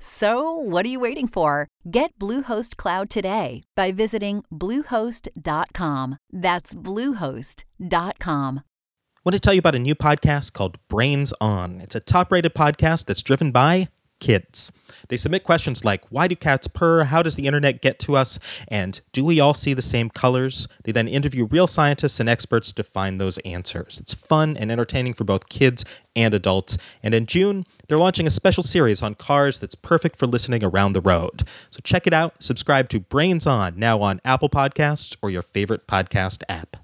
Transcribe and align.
So, 0.00 0.52
what 0.52 0.86
are 0.86 0.88
you 0.88 1.00
waiting 1.00 1.26
for? 1.28 1.66
Get 1.90 2.16
Bluehost 2.18 2.76
Cloud 2.76 3.10
today 3.10 3.62
by 3.74 3.90
visiting 3.92 4.44
Bluehost.com. 4.52 6.18
That's 6.32 6.74
Bluehost.com. 6.74 8.58
I 9.18 9.20
want 9.24 9.34
to 9.34 9.40
tell 9.40 9.52
you 9.52 9.58
about 9.58 9.74
a 9.74 9.80
new 9.80 9.94
podcast 9.94 10.52
called 10.52 10.78
Brains 10.88 11.34
On. 11.40 11.80
It's 11.80 11.96
a 11.96 12.00
top 12.00 12.30
rated 12.30 12.54
podcast 12.54 13.06
that's 13.06 13.22
driven 13.22 13.50
by 13.50 13.88
kids. 14.18 14.72
They 15.08 15.16
submit 15.16 15.44
questions 15.44 15.84
like 15.84 16.04
Why 16.10 16.28
do 16.28 16.36
cats 16.36 16.68
purr? 16.68 17.04
How 17.04 17.22
does 17.22 17.36
the 17.36 17.46
internet 17.46 17.82
get 17.82 17.98
to 18.00 18.16
us? 18.16 18.38
And 18.68 19.00
Do 19.12 19.24
we 19.24 19.40
all 19.40 19.54
see 19.54 19.74
the 19.74 19.82
same 19.82 20.10
colors? 20.10 20.68
They 20.84 20.92
then 20.92 21.08
interview 21.08 21.46
real 21.46 21.66
scientists 21.66 22.20
and 22.20 22.28
experts 22.28 22.72
to 22.72 22.82
find 22.82 23.20
those 23.20 23.38
answers. 23.38 23.98
It's 23.98 24.14
fun 24.14 24.56
and 24.56 24.70
entertaining 24.70 25.14
for 25.14 25.24
both 25.24 25.48
kids 25.48 25.84
and 26.14 26.34
adults. 26.34 26.78
And 27.02 27.14
in 27.14 27.26
June, 27.26 27.64
they're 27.88 27.98
launching 27.98 28.26
a 28.26 28.30
special 28.30 28.62
series 28.62 29.02
on 29.02 29.14
cars 29.14 29.58
that's 29.58 29.74
perfect 29.74 30.16
for 30.16 30.26
listening 30.26 30.62
around 30.62 30.92
the 30.92 31.00
road. 31.00 31.44
So 31.70 31.80
check 31.82 32.06
it 32.06 32.12
out. 32.12 32.42
Subscribe 32.42 32.88
to 32.90 33.00
Brains 33.00 33.46
On 33.46 33.78
now 33.78 34.00
on 34.02 34.20
Apple 34.24 34.50
Podcasts 34.50 35.16
or 35.22 35.30
your 35.30 35.42
favorite 35.42 35.86
podcast 35.86 36.42
app. 36.48 36.76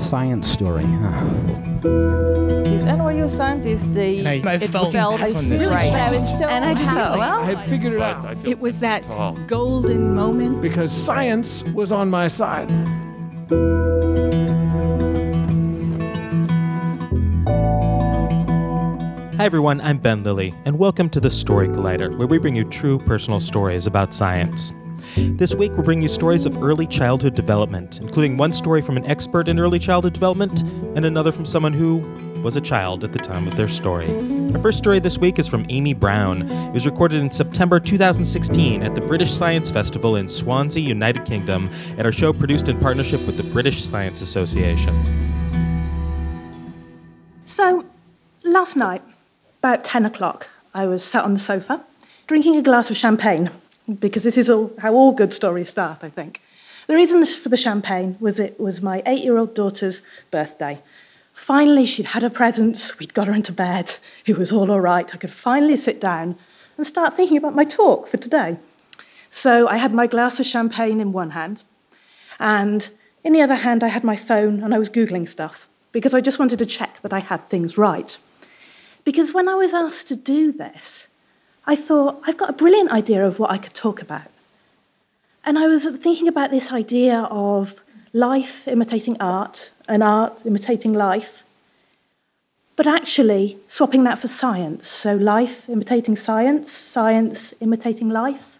A 0.00 0.02
science 0.02 0.48
story, 0.50 0.82
huh? 0.82 1.26
Is 2.64 2.84
NYU 2.84 3.28
scientist 3.28 3.92
the 3.92 4.26
I, 4.26 4.40
I 4.54 4.58
felt, 4.58 4.94
felt 4.94 5.20
on 5.22 5.50
this. 5.50 5.68
right. 5.68 5.92
I 5.92 6.10
was 6.10 6.38
so 6.38 6.48
and 6.48 6.64
I 6.64 6.72
just 6.72 6.86
thought, 6.86 7.18
happy. 7.18 7.18
well, 7.18 7.58
I 7.58 7.66
figured 7.66 7.92
it 7.92 8.00
out 8.00 8.46
It 8.46 8.58
was 8.60 8.80
that 8.80 9.06
golden 9.46 10.14
moment. 10.14 10.62
because 10.62 10.90
science 10.90 11.62
was 11.74 11.92
on 11.92 12.08
my 12.08 12.28
side. 12.28 12.70
Hi 19.36 19.44
everyone, 19.44 19.82
I'm 19.82 19.98
Ben 19.98 20.22
Lillie, 20.22 20.54
and 20.64 20.78
welcome 20.78 21.10
to 21.10 21.20
the 21.20 21.30
Story 21.30 21.68
Collider, 21.68 22.16
where 22.16 22.26
we 22.26 22.38
bring 22.38 22.56
you 22.56 22.64
true 22.64 22.98
personal 22.98 23.38
stories 23.38 23.86
about 23.86 24.14
science. 24.14 24.72
This 25.16 25.54
week, 25.54 25.72
we'll 25.72 25.84
bring 25.84 26.02
you 26.02 26.08
stories 26.08 26.46
of 26.46 26.62
early 26.62 26.86
childhood 26.86 27.34
development, 27.34 28.00
including 28.00 28.36
one 28.36 28.52
story 28.52 28.82
from 28.82 28.96
an 28.96 29.04
expert 29.06 29.48
in 29.48 29.58
early 29.58 29.78
childhood 29.78 30.12
development 30.12 30.62
and 30.96 31.04
another 31.04 31.32
from 31.32 31.44
someone 31.44 31.72
who 31.72 31.98
was 32.42 32.56
a 32.56 32.60
child 32.60 33.04
at 33.04 33.12
the 33.12 33.18
time 33.18 33.46
of 33.46 33.56
their 33.56 33.68
story. 33.68 34.08
Our 34.54 34.60
first 34.60 34.78
story 34.78 34.98
this 34.98 35.18
week 35.18 35.38
is 35.38 35.46
from 35.46 35.66
Amy 35.68 35.92
Brown. 35.94 36.50
It 36.50 36.72
was 36.72 36.86
recorded 36.86 37.20
in 37.20 37.30
September 37.30 37.78
2016 37.78 38.82
at 38.82 38.94
the 38.94 39.00
British 39.00 39.30
Science 39.30 39.70
Festival 39.70 40.16
in 40.16 40.28
Swansea, 40.28 40.82
United 40.82 41.24
Kingdom, 41.24 41.70
at 41.98 42.06
our 42.06 42.12
show 42.12 42.32
produced 42.32 42.68
in 42.68 42.78
partnership 42.78 43.24
with 43.26 43.36
the 43.36 43.44
British 43.52 43.82
Science 43.82 44.20
Association. 44.20 44.94
So, 47.44 47.84
last 48.44 48.76
night, 48.76 49.02
about 49.58 49.84
10 49.84 50.06
o'clock, 50.06 50.48
I 50.72 50.86
was 50.86 51.04
sat 51.04 51.24
on 51.24 51.34
the 51.34 51.40
sofa 51.40 51.84
drinking 52.26 52.56
a 52.56 52.62
glass 52.62 52.90
of 52.90 52.96
champagne, 52.96 53.50
because 53.98 54.24
this 54.24 54.38
is 54.38 54.48
all, 54.50 54.72
how 54.78 54.94
all 54.94 55.12
good 55.12 55.32
stories 55.32 55.70
start, 55.70 56.02
I 56.02 56.08
think. 56.08 56.40
The 56.86 56.94
reason 56.94 57.24
for 57.24 57.48
the 57.48 57.56
champagne 57.56 58.16
was 58.20 58.40
it 58.40 58.58
was 58.58 58.82
my 58.82 59.02
eight 59.06 59.22
year 59.22 59.36
old 59.36 59.54
daughter's 59.54 60.02
birthday. 60.30 60.80
Finally, 61.32 61.86
she'd 61.86 62.06
had 62.06 62.22
her 62.22 62.30
presents, 62.30 62.98
we'd 62.98 63.14
got 63.14 63.26
her 63.26 63.32
into 63.32 63.52
bed, 63.52 63.94
it 64.26 64.36
was 64.36 64.52
all 64.52 64.70
all 64.70 64.80
right. 64.80 65.14
I 65.14 65.18
could 65.18 65.32
finally 65.32 65.76
sit 65.76 66.00
down 66.00 66.36
and 66.76 66.86
start 66.86 67.16
thinking 67.16 67.36
about 67.36 67.54
my 67.54 67.64
talk 67.64 68.08
for 68.08 68.16
today. 68.16 68.56
So, 69.30 69.68
I 69.68 69.76
had 69.76 69.94
my 69.94 70.06
glass 70.06 70.40
of 70.40 70.46
champagne 70.46 71.00
in 71.00 71.12
one 71.12 71.30
hand, 71.30 71.62
and 72.40 72.90
in 73.22 73.32
the 73.32 73.42
other 73.42 73.54
hand, 73.54 73.84
I 73.84 73.88
had 73.88 74.02
my 74.02 74.16
phone 74.16 74.62
and 74.62 74.74
I 74.74 74.78
was 74.78 74.90
Googling 74.90 75.28
stuff 75.28 75.68
because 75.92 76.14
I 76.14 76.20
just 76.20 76.38
wanted 76.38 76.58
to 76.58 76.66
check 76.66 77.00
that 77.02 77.12
I 77.12 77.20
had 77.20 77.48
things 77.48 77.76
right. 77.76 78.16
Because 79.04 79.32
when 79.32 79.48
I 79.48 79.54
was 79.54 79.74
asked 79.74 80.08
to 80.08 80.16
do 80.16 80.52
this, 80.52 81.08
I 81.70 81.76
thought, 81.76 82.20
I've 82.24 82.36
got 82.36 82.50
a 82.50 82.52
brilliant 82.52 82.90
idea 82.90 83.24
of 83.24 83.38
what 83.38 83.52
I 83.52 83.56
could 83.56 83.74
talk 83.74 84.02
about. 84.02 84.28
And 85.44 85.56
I 85.56 85.68
was 85.68 85.86
thinking 85.98 86.26
about 86.26 86.50
this 86.50 86.72
idea 86.72 87.28
of 87.30 87.80
life 88.12 88.66
imitating 88.66 89.16
art 89.20 89.70
and 89.86 90.02
art 90.02 90.44
imitating 90.44 90.92
life, 90.92 91.44
but 92.74 92.88
actually 92.88 93.56
swapping 93.68 94.02
that 94.02 94.18
for 94.18 94.26
science. 94.26 94.88
So, 94.88 95.14
life 95.14 95.68
imitating 95.68 96.16
science, 96.16 96.72
science 96.72 97.54
imitating 97.60 98.08
life. 98.08 98.58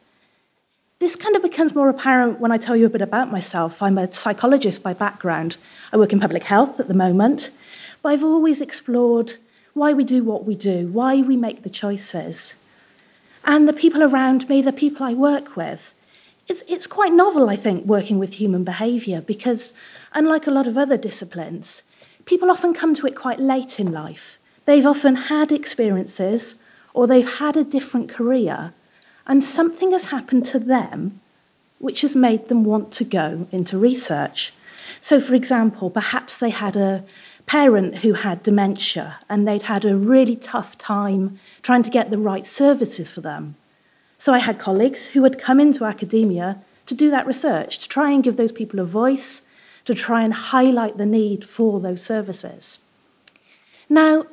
This 1.01 1.17
kind 1.17 1.35
of 1.35 1.43
becomes 1.43 1.75
more 1.75 1.89
apparent 1.89 2.39
when 2.39 2.53
I 2.53 2.59
tell 2.59 2.77
you 2.77 2.87
a 2.87 2.91
bit 2.91 3.03
about 3.03 3.33
myself. 3.33 3.83
I'm 3.83 3.99
a 3.99 4.09
psychologist 4.09 4.85
by 4.85 4.95
background. 4.95 5.57
I 5.93 5.97
work 5.97 6.13
in 6.13 6.21
public 6.21 6.45
health 6.45 6.79
at 6.79 6.87
the 6.87 6.95
moment, 6.95 7.51
but 8.03 8.11
I've 8.11 8.23
always 8.23 8.61
explored 8.61 9.35
why 9.75 9.93
we 9.95 10.05
do 10.05 10.23
what 10.23 10.45
we 10.45 10.55
do, 10.55 10.87
why 10.87 11.23
we 11.23 11.37
make 11.37 11.65
the 11.65 11.71
choices. 11.71 12.55
And 13.51 13.67
the 13.67 13.73
people 13.73 14.05
around 14.05 14.49
me, 14.49 14.63
the 14.63 14.73
people 14.73 15.05
I 15.05 15.13
work 15.13 15.57
with, 15.57 15.93
it's, 16.47 16.63
it's 16.69 16.87
quite 16.87 17.13
novel, 17.13 17.51
I 17.51 17.57
think, 17.57 17.85
working 17.85 18.21
with 18.21 18.35
human 18.35 18.63
behaviour 18.63 19.21
because, 19.21 19.75
unlike 20.15 20.47
a 20.47 20.53
lot 20.53 20.69
of 20.69 20.79
other 20.79 20.97
disciplines, 20.97 21.83
people 22.27 22.49
often 22.49 22.73
come 22.73 22.95
to 22.95 23.09
it 23.09 23.17
quite 23.17 23.41
late 23.41 23.81
in 23.81 23.91
life. 23.91 24.39
They've 24.67 24.87
often 24.87 25.17
had 25.17 25.51
experiences 25.51 26.63
or 26.95 27.09
they've 27.09 27.39
had 27.39 27.57
a 27.57 27.65
different 27.65 28.09
career, 28.09 28.73
and 29.27 29.43
something 29.43 29.91
has 29.91 30.07
happened 30.07 30.47
to 30.47 30.61
them 30.61 31.21
which 31.81 32.03
has 32.03 32.15
made 32.15 32.47
them 32.47 32.63
want 32.63 32.93
to 32.93 33.05
go 33.05 33.49
into 33.51 33.77
research. 33.77 34.53
So, 35.01 35.19
for 35.19 35.35
example, 35.35 35.91
perhaps 35.91 36.39
they 36.39 36.51
had 36.51 36.77
a 36.77 37.03
parent 37.51 37.99
who 37.99 38.13
had 38.13 38.45
dementia 38.45 39.19
and 39.29 39.47
they'd 39.47 39.65
had 39.65 39.85
a 39.85 39.97
really 39.97 40.37
tough 40.37 40.79
time 40.79 41.37
trying 41.63 41.83
to 41.83 41.91
get 41.91 42.09
the 42.09 42.17
right 42.17 42.47
services 42.47 43.11
for 43.11 43.23
them. 43.23 43.57
So, 44.19 44.33
I 44.33 44.39
had 44.39 44.61
colleagues 44.61 45.09
who 45.09 45.25
had 45.25 45.37
come 45.37 45.59
into 45.59 45.85
academia 45.85 46.63
to 46.87 46.95
do 46.95 47.11
that 47.11 47.27
research, 47.27 47.81
to 47.81 47.89
try 47.89 48.13
and 48.13 48.23
give 48.23 48.37
those 48.37 48.53
people 48.53 48.79
a 48.79 48.85
voice, 48.85 49.49
to 49.85 49.95
try 49.95 50.23
and 50.23 50.33
highlight 50.33 50.97
the 50.97 51.07
need 51.07 51.45
for 51.45 51.81
those 51.81 52.03
services. 52.05 52.87
Now, 53.89 54.27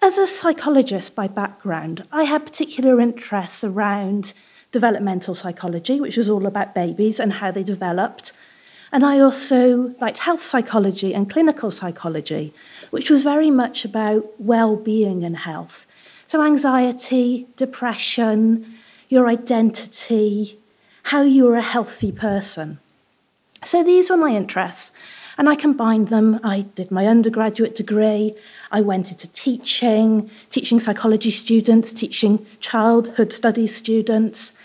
as 0.00 0.16
a 0.18 0.26
psychologist 0.28 1.16
by 1.16 1.26
background, 1.26 2.04
I 2.12 2.22
had 2.22 2.46
particular 2.46 3.00
interests 3.00 3.64
around 3.64 4.32
developmental 4.70 5.34
psychology, 5.34 6.00
which 6.00 6.16
was 6.16 6.30
all 6.30 6.46
about 6.46 6.72
babies 6.72 7.18
and 7.18 7.32
how 7.32 7.50
they 7.50 7.64
developed. 7.64 8.32
And 8.92 9.06
I 9.06 9.20
also 9.20 9.94
liked 10.00 10.18
health 10.18 10.42
psychology 10.42 11.14
and 11.14 11.30
clinical 11.30 11.70
psychology, 11.70 12.52
which 12.90 13.08
was 13.08 13.22
very 13.22 13.50
much 13.50 13.84
about 13.84 14.28
well 14.38 14.76
being 14.76 15.24
and 15.24 15.36
health. 15.36 15.86
So, 16.26 16.42
anxiety, 16.42 17.46
depression, 17.56 18.74
your 19.08 19.28
identity, 19.28 20.58
how 21.04 21.22
you 21.22 21.48
are 21.48 21.56
a 21.56 21.62
healthy 21.62 22.12
person. 22.12 22.78
So, 23.62 23.82
these 23.82 24.10
were 24.10 24.16
my 24.16 24.30
interests, 24.30 24.92
and 25.38 25.48
I 25.48 25.54
combined 25.54 26.08
them. 26.08 26.40
I 26.42 26.62
did 26.74 26.90
my 26.90 27.06
undergraduate 27.06 27.74
degree, 27.74 28.34
I 28.70 28.80
went 28.80 29.10
into 29.10 29.30
teaching, 29.32 30.30
teaching 30.50 30.78
psychology 30.78 31.30
students, 31.30 31.92
teaching 31.92 32.46
childhood 32.60 33.32
studies 33.32 33.74
students. 33.74 34.58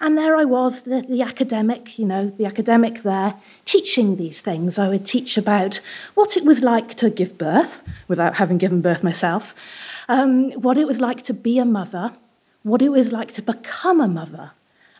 And 0.00 0.16
there 0.16 0.36
I 0.36 0.44
was, 0.44 0.82
the, 0.82 1.02
the, 1.02 1.22
academic, 1.22 1.98
you 1.98 2.06
know, 2.06 2.28
the 2.30 2.46
academic 2.46 3.02
there, 3.02 3.34
teaching 3.64 4.14
these 4.14 4.40
things. 4.40 4.78
I 4.78 4.88
would 4.88 5.04
teach 5.04 5.36
about 5.36 5.80
what 6.14 6.36
it 6.36 6.44
was 6.44 6.62
like 6.62 6.94
to 6.96 7.10
give 7.10 7.36
birth, 7.36 7.82
without 8.06 8.36
having 8.36 8.58
given 8.58 8.80
birth 8.80 9.02
myself, 9.02 9.54
um, 10.08 10.52
what 10.52 10.78
it 10.78 10.86
was 10.86 11.00
like 11.00 11.22
to 11.22 11.34
be 11.34 11.58
a 11.58 11.64
mother, 11.64 12.12
what 12.62 12.80
it 12.80 12.90
was 12.90 13.10
like 13.10 13.32
to 13.32 13.42
become 13.42 14.00
a 14.00 14.06
mother. 14.06 14.52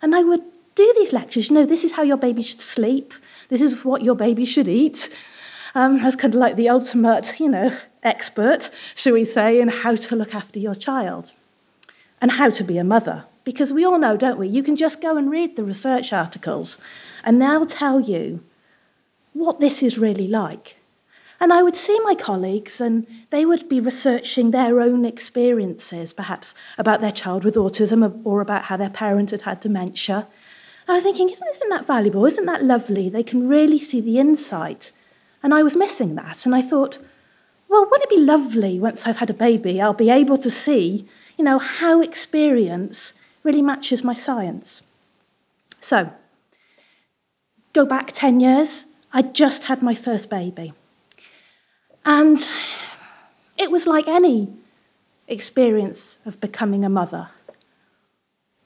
And 0.02 0.16
I 0.16 0.24
would 0.24 0.42
do 0.74 0.92
these 0.96 1.12
lectures. 1.12 1.48
You 1.48 1.56
know, 1.56 1.66
this 1.66 1.84
is 1.84 1.92
how 1.92 2.02
your 2.02 2.16
baby 2.16 2.42
should 2.42 2.60
sleep, 2.60 3.14
this 3.50 3.62
is 3.62 3.84
what 3.84 4.02
your 4.02 4.16
baby 4.16 4.44
should 4.44 4.68
eat. 4.68 5.16
Um, 5.74 6.00
as 6.00 6.16
kind 6.16 6.34
of 6.34 6.40
like 6.40 6.56
the 6.56 6.68
ultimate, 6.68 7.38
you 7.38 7.48
know, 7.48 7.76
expert, 8.02 8.70
shall 8.94 9.12
we 9.12 9.24
say, 9.24 9.60
in 9.60 9.68
how 9.68 9.94
to 9.94 10.16
look 10.16 10.34
after 10.34 10.58
your 10.58 10.74
child 10.74 11.32
and 12.20 12.32
how 12.32 12.50
to 12.50 12.64
be 12.64 12.78
a 12.78 12.84
mother. 12.84 13.26
Because 13.48 13.72
we 13.72 13.82
all 13.82 13.98
know, 13.98 14.14
don't 14.14 14.38
we? 14.38 14.46
You 14.46 14.62
can 14.62 14.76
just 14.76 15.00
go 15.00 15.16
and 15.16 15.30
read 15.30 15.56
the 15.56 15.64
research 15.64 16.12
articles, 16.12 16.76
and 17.24 17.40
they'll 17.40 17.64
tell 17.64 17.98
you 17.98 18.44
what 19.32 19.58
this 19.58 19.82
is 19.82 19.96
really 19.96 20.28
like. 20.28 20.76
And 21.40 21.50
I 21.50 21.62
would 21.62 21.74
see 21.74 21.98
my 22.00 22.14
colleagues, 22.14 22.78
and 22.78 23.06
they 23.30 23.46
would 23.46 23.66
be 23.66 23.80
researching 23.80 24.50
their 24.50 24.82
own 24.82 25.06
experiences, 25.06 26.12
perhaps 26.12 26.54
about 26.76 27.00
their 27.00 27.10
child 27.10 27.42
with 27.42 27.54
autism 27.54 28.20
or 28.22 28.42
about 28.42 28.64
how 28.64 28.76
their 28.76 28.90
parent 28.90 29.30
had 29.30 29.40
had 29.48 29.60
dementia. 29.60 30.28
And 30.86 30.90
I 30.90 30.94
was 30.96 31.04
thinking, 31.04 31.30
isn't, 31.30 31.48
isn't 31.48 31.70
that 31.70 31.86
valuable? 31.86 32.26
Isn't 32.26 32.44
that 32.44 32.64
lovely? 32.64 33.08
They 33.08 33.22
can 33.22 33.48
really 33.48 33.78
see 33.78 34.02
the 34.02 34.18
insight. 34.18 34.92
And 35.42 35.54
I 35.54 35.62
was 35.62 35.74
missing 35.74 36.16
that. 36.16 36.44
And 36.44 36.54
I 36.54 36.60
thought, 36.60 36.98
well, 37.66 37.86
wouldn't 37.90 38.12
it 38.12 38.14
be 38.14 38.22
lovely 38.22 38.78
once 38.78 39.06
I've 39.06 39.20
had 39.20 39.30
a 39.30 39.44
baby, 39.48 39.80
I'll 39.80 39.94
be 39.94 40.10
able 40.10 40.36
to 40.36 40.50
see, 40.50 41.08
you 41.38 41.44
know, 41.44 41.58
how 41.58 42.02
experience 42.02 43.14
really 43.48 43.62
matches 43.62 44.04
my 44.04 44.12
science. 44.12 44.82
So, 45.80 46.12
go 47.72 47.86
back 47.86 48.12
10 48.12 48.40
years, 48.40 48.88
I 49.10 49.22
just 49.22 49.64
had 49.64 49.82
my 49.82 49.94
first 49.94 50.28
baby. 50.28 50.74
And 52.04 52.46
it 53.56 53.70
was 53.70 53.86
like 53.86 54.06
any 54.06 54.48
experience 55.28 56.18
of 56.26 56.38
becoming 56.42 56.84
a 56.84 56.90
mother. 56.90 57.30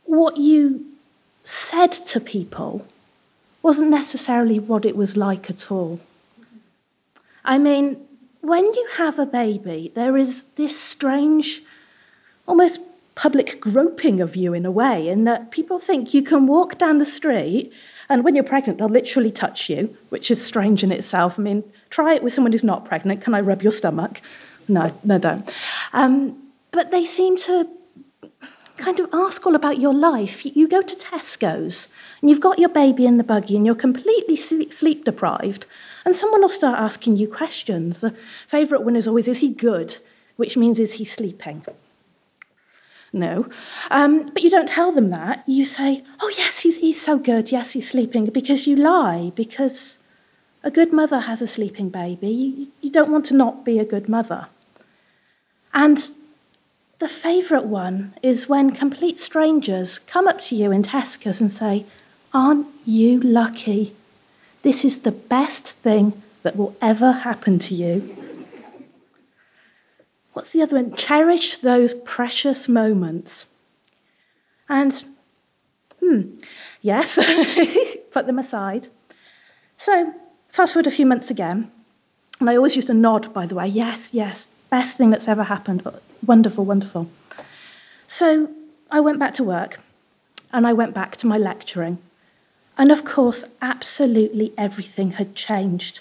What 0.02 0.36
you 0.36 0.84
said 1.44 1.92
to 2.10 2.18
people 2.18 2.84
wasn't 3.62 3.90
necessarily 3.90 4.58
what 4.58 4.84
it 4.84 4.96
was 4.96 5.16
like 5.16 5.48
at 5.48 5.70
all. 5.70 6.00
I 7.44 7.56
mean, 7.58 7.98
when 8.40 8.64
you 8.64 8.88
have 8.96 9.20
a 9.20 9.26
baby, 9.26 9.92
there 9.94 10.16
is 10.16 10.42
this 10.60 10.74
strange, 10.78 11.62
almost 12.48 12.80
public 13.14 13.60
groping 13.60 14.20
of 14.20 14.36
you 14.36 14.54
in 14.54 14.64
a 14.64 14.70
way, 14.70 15.08
in 15.08 15.24
that 15.24 15.50
people 15.50 15.78
think 15.78 16.14
you 16.14 16.22
can 16.22 16.46
walk 16.46 16.78
down 16.78 16.98
the 16.98 17.04
street 17.04 17.72
and 18.12 18.24
when 18.24 18.34
you're 18.34 18.44
pregnant, 18.44 18.78
they'll 18.78 18.90
literally 18.90 19.30
touch 19.30 19.70
you, 19.70 19.96
which 20.10 20.30
is 20.30 20.44
strange 20.44 20.82
in 20.82 20.92
itself. 20.92 21.38
I 21.38 21.42
mean, 21.42 21.64
try 21.88 22.14
it 22.14 22.22
with 22.22 22.34
someone 22.34 22.52
who's 22.52 22.62
not 22.62 22.84
pregnant. 22.84 23.22
Can 23.22 23.34
I 23.34 23.40
rub 23.40 23.62
your 23.62 23.72
stomach? 23.72 24.20
No, 24.68 24.92
no, 25.02 25.18
don't. 25.18 25.50
Um, 25.94 26.36
but 26.72 26.90
they 26.90 27.06
seem 27.06 27.38
to 27.38 27.68
kind 28.76 29.00
of 29.00 29.08
ask 29.14 29.46
all 29.46 29.54
about 29.54 29.80
your 29.80 29.94
life. 29.94 30.44
You 30.44 30.68
go 30.68 30.82
to 30.82 30.94
Tesco's 30.94 31.94
and 32.20 32.28
you've 32.28 32.40
got 32.40 32.58
your 32.58 32.68
baby 32.68 33.06
in 33.06 33.16
the 33.16 33.24
buggy 33.24 33.56
and 33.56 33.64
you're 33.64 33.74
completely 33.74 34.36
sleep 34.36 35.04
deprived, 35.06 35.64
and 36.04 36.14
someone 36.14 36.42
will 36.42 36.48
start 36.48 36.78
asking 36.78 37.16
you 37.16 37.28
questions. 37.28 38.02
The 38.02 38.14
favourite 38.46 38.84
one 38.84 38.96
is 38.96 39.08
always, 39.08 39.26
Is 39.26 39.40
he 39.40 39.54
good? 39.54 39.96
Which 40.36 40.56
means, 40.56 40.78
Is 40.78 40.94
he 40.94 41.06
sleeping? 41.06 41.64
No. 43.12 43.46
Um, 43.90 44.30
but 44.30 44.42
you 44.42 44.50
don't 44.50 44.68
tell 44.68 44.90
them 44.92 45.10
that. 45.10 45.44
You 45.46 45.64
say, 45.64 46.02
Oh, 46.20 46.32
yes, 46.36 46.60
he's, 46.60 46.78
he's 46.78 47.00
so 47.00 47.18
good. 47.18 47.52
Yes, 47.52 47.72
he's 47.72 47.90
sleeping. 47.90 48.26
Because 48.26 48.66
you 48.66 48.76
lie, 48.76 49.32
because 49.34 49.98
a 50.64 50.70
good 50.70 50.92
mother 50.92 51.20
has 51.20 51.42
a 51.42 51.46
sleeping 51.46 51.90
baby. 51.90 52.30
You, 52.30 52.68
you 52.80 52.90
don't 52.90 53.10
want 53.10 53.26
to 53.26 53.34
not 53.34 53.64
be 53.64 53.78
a 53.78 53.84
good 53.84 54.08
mother. 54.08 54.46
And 55.74 56.10
the 56.98 57.08
favourite 57.08 57.64
one 57.64 58.14
is 58.22 58.48
when 58.48 58.70
complete 58.70 59.18
strangers 59.18 59.98
come 59.98 60.28
up 60.28 60.40
to 60.42 60.54
you 60.54 60.70
in 60.70 60.82
Tesco's 60.82 61.40
and 61.40 61.50
say, 61.50 61.84
Aren't 62.32 62.68
you 62.86 63.20
lucky? 63.20 63.94
This 64.62 64.84
is 64.84 65.02
the 65.02 65.12
best 65.12 65.68
thing 65.68 66.22
that 66.44 66.56
will 66.56 66.76
ever 66.80 67.12
happen 67.12 67.58
to 67.58 67.74
you. 67.74 68.21
What's 70.32 70.52
the 70.52 70.62
other 70.62 70.76
one? 70.76 70.94
Cherish 70.96 71.58
those 71.58 71.94
precious 71.94 72.68
moments. 72.68 73.46
And, 74.68 75.04
hmm, 76.00 76.22
yes, 76.80 77.16
put 78.10 78.26
them 78.26 78.38
aside. 78.38 78.88
So, 79.76 80.14
fast 80.48 80.72
forward 80.72 80.86
a 80.86 80.90
few 80.90 81.06
months 81.06 81.30
again, 81.30 81.70
and 82.40 82.48
I 82.48 82.56
always 82.56 82.76
used 82.76 82.88
to 82.88 82.94
nod, 82.94 83.32
by 83.34 83.46
the 83.46 83.54
way, 83.54 83.66
yes, 83.66 84.14
yes, 84.14 84.48
best 84.70 84.96
thing 84.96 85.10
that's 85.10 85.28
ever 85.28 85.44
happened. 85.44 85.86
Wonderful, 86.24 86.64
wonderful. 86.64 87.10
So, 88.08 88.50
I 88.90 89.00
went 89.00 89.18
back 89.18 89.34
to 89.34 89.44
work, 89.44 89.80
and 90.52 90.66
I 90.66 90.72
went 90.72 90.94
back 90.94 91.16
to 91.18 91.26
my 91.26 91.38
lecturing. 91.38 91.98
And 92.78 92.90
of 92.90 93.04
course, 93.04 93.44
absolutely 93.60 94.52
everything 94.56 95.12
had 95.12 95.34
changed. 95.34 96.00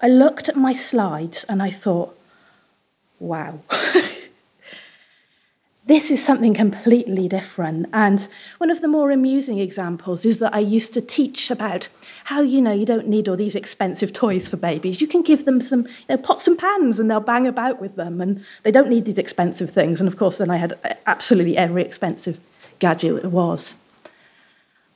I 0.00 0.08
looked 0.08 0.48
at 0.48 0.56
my 0.56 0.72
slides 0.72 1.44
and 1.48 1.62
I 1.62 1.70
thought, 1.70 2.16
wow. 3.18 3.60
this 5.86 6.10
is 6.10 6.24
something 6.24 6.54
completely 6.54 7.28
different. 7.28 7.86
And 7.92 8.26
one 8.58 8.70
of 8.70 8.80
the 8.80 8.88
more 8.88 9.10
amusing 9.10 9.58
examples 9.58 10.24
is 10.24 10.38
that 10.38 10.54
I 10.54 10.60
used 10.60 10.94
to 10.94 11.02
teach 11.02 11.50
about 11.50 11.88
how, 12.24 12.40
you 12.40 12.62
know, 12.62 12.72
you 12.72 12.86
don't 12.86 13.06
need 13.06 13.28
all 13.28 13.36
these 13.36 13.54
expensive 13.54 14.12
toys 14.12 14.48
for 14.48 14.56
babies. 14.56 15.02
You 15.02 15.06
can 15.06 15.22
give 15.22 15.44
them 15.44 15.60
some 15.60 15.86
you 15.86 15.92
know, 16.10 16.16
pots 16.16 16.46
and 16.48 16.58
pans 16.58 16.98
and 16.98 17.10
they'll 17.10 17.20
bang 17.20 17.46
about 17.46 17.80
with 17.80 17.96
them 17.96 18.22
and 18.22 18.42
they 18.62 18.70
don't 18.70 18.88
need 18.88 19.04
these 19.04 19.18
expensive 19.18 19.70
things. 19.70 20.00
And 20.00 20.08
of 20.08 20.16
course, 20.16 20.38
then 20.38 20.50
I 20.50 20.56
had 20.56 20.72
absolutely 21.06 21.56
every 21.56 21.82
expensive 21.82 22.40
gadget 22.78 23.24
it 23.24 23.30
was. 23.30 23.74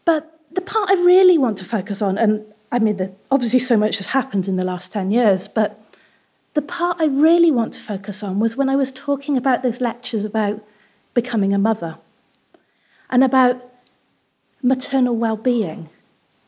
But 0.07 0.41
the 0.53 0.63
part 0.63 0.89
I 0.91 0.95
really 0.95 1.37
want 1.37 1.59
to 1.59 1.67
focus 1.67 2.01
on, 2.01 2.17
and 2.17 2.47
I 2.73 2.79
mean, 2.79 3.15
obviously 3.31 3.59
so 3.59 3.77
much 3.77 3.99
has 3.99 4.07
happened 4.07 4.49
in 4.49 4.57
the 4.57 4.65
last 4.65 4.91
10 4.93 5.11
years, 5.11 5.49
but 5.49 5.79
the 6.59 6.63
part 6.63 6.97
I 7.01 7.05
really 7.05 7.53
want 7.53 7.73
to 7.75 7.79
focus 7.79 8.21
on 8.21 8.41
was 8.41 8.57
when 8.57 8.69
I 8.69 8.75
was 8.75 8.91
talking 8.91 9.37
about 9.37 9.63
those 9.63 9.81
lectures 9.81 10.25
about 10.25 10.61
becoming 11.15 11.53
a 11.53 11.59
mother 11.59 11.99
and 13.09 13.23
about 13.23 13.63
maternal 14.61 15.15
well 15.15 15.37
being 15.37 15.89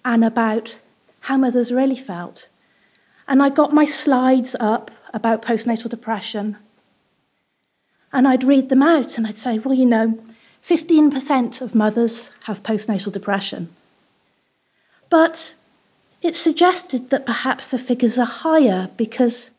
and 0.04 0.24
about 0.24 0.80
how 1.20 1.36
mothers 1.36 1.70
really 1.70 1.94
felt. 1.94 2.48
And 3.28 3.40
I 3.40 3.50
got 3.50 3.72
my 3.72 3.84
slides 3.84 4.56
up 4.58 4.90
about 5.14 5.42
postnatal 5.42 5.88
depression. 5.88 6.56
And 8.12 8.26
I'd 8.26 8.42
read 8.42 8.68
them 8.68 8.82
out 8.82 9.16
and 9.16 9.28
I'd 9.28 9.38
say, 9.38 9.60
well, 9.60 9.74
you 9.74 9.86
know, 9.86 10.18
15% 10.60 11.62
of 11.62 11.76
mothers 11.76 12.32
have 12.46 12.64
postnatal 12.64 13.12
depression. 13.12 13.68
But 15.08 15.54
it 16.20 16.34
suggested 16.34 17.10
that 17.10 17.24
perhaps 17.24 17.70
the 17.70 17.78
figures 17.78 18.18
are 18.18 18.26
higher 18.26 18.90
because 18.96 19.52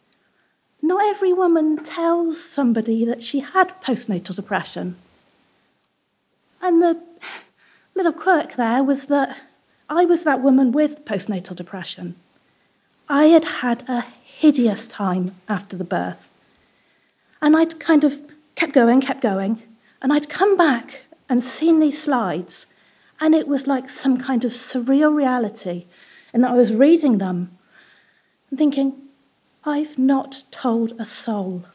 not 0.81 1.05
every 1.05 1.33
woman 1.33 1.83
tells 1.83 2.43
somebody 2.43 3.05
that 3.05 3.23
she 3.23 3.39
had 3.39 3.81
postnatal 3.81 4.35
depression. 4.35 4.95
And 6.61 6.81
the 6.81 7.01
little 7.95 8.13
quirk 8.13 8.55
there 8.55 8.83
was 8.83 9.05
that 9.07 9.41
I 9.89 10.05
was 10.05 10.23
that 10.23 10.41
woman 10.41 10.71
with 10.71 11.05
postnatal 11.05 11.55
depression. 11.55 12.15
I 13.09 13.25
had 13.25 13.43
had 13.43 13.83
a 13.89 14.01
hideous 14.01 14.87
time 14.87 15.35
after 15.49 15.75
the 15.75 15.83
birth. 15.83 16.29
And 17.41 17.57
I'd 17.57 17.79
kind 17.79 18.03
of 18.03 18.19
kept 18.55 18.73
going, 18.73 19.01
kept 19.01 19.21
going, 19.21 19.61
and 20.01 20.13
I'd 20.13 20.29
come 20.29 20.55
back 20.55 21.03
and 21.27 21.43
seen 21.43 21.79
these 21.79 22.01
slides, 22.01 22.67
and 23.19 23.35
it 23.35 23.47
was 23.47 23.67
like 23.67 23.89
some 23.89 24.17
kind 24.17 24.45
of 24.45 24.51
surreal 24.51 25.13
reality. 25.13 25.85
And 26.33 26.45
I 26.45 26.53
was 26.53 26.73
reading 26.73 27.17
them 27.17 27.57
and 28.49 28.57
thinking, 28.57 29.00
I've 29.63 29.99
not 29.99 30.43
told 30.49 30.93
a 30.99 31.05
soul. 31.05 31.65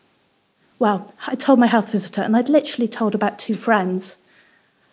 Well, 0.78 1.12
I 1.26 1.36
told 1.36 1.58
my 1.58 1.68
health 1.68 1.92
visitor, 1.92 2.22
and 2.22 2.36
I'd 2.36 2.48
literally 2.48 2.88
told 2.88 3.14
about 3.14 3.38
two 3.38 3.54
friends. 3.54 4.18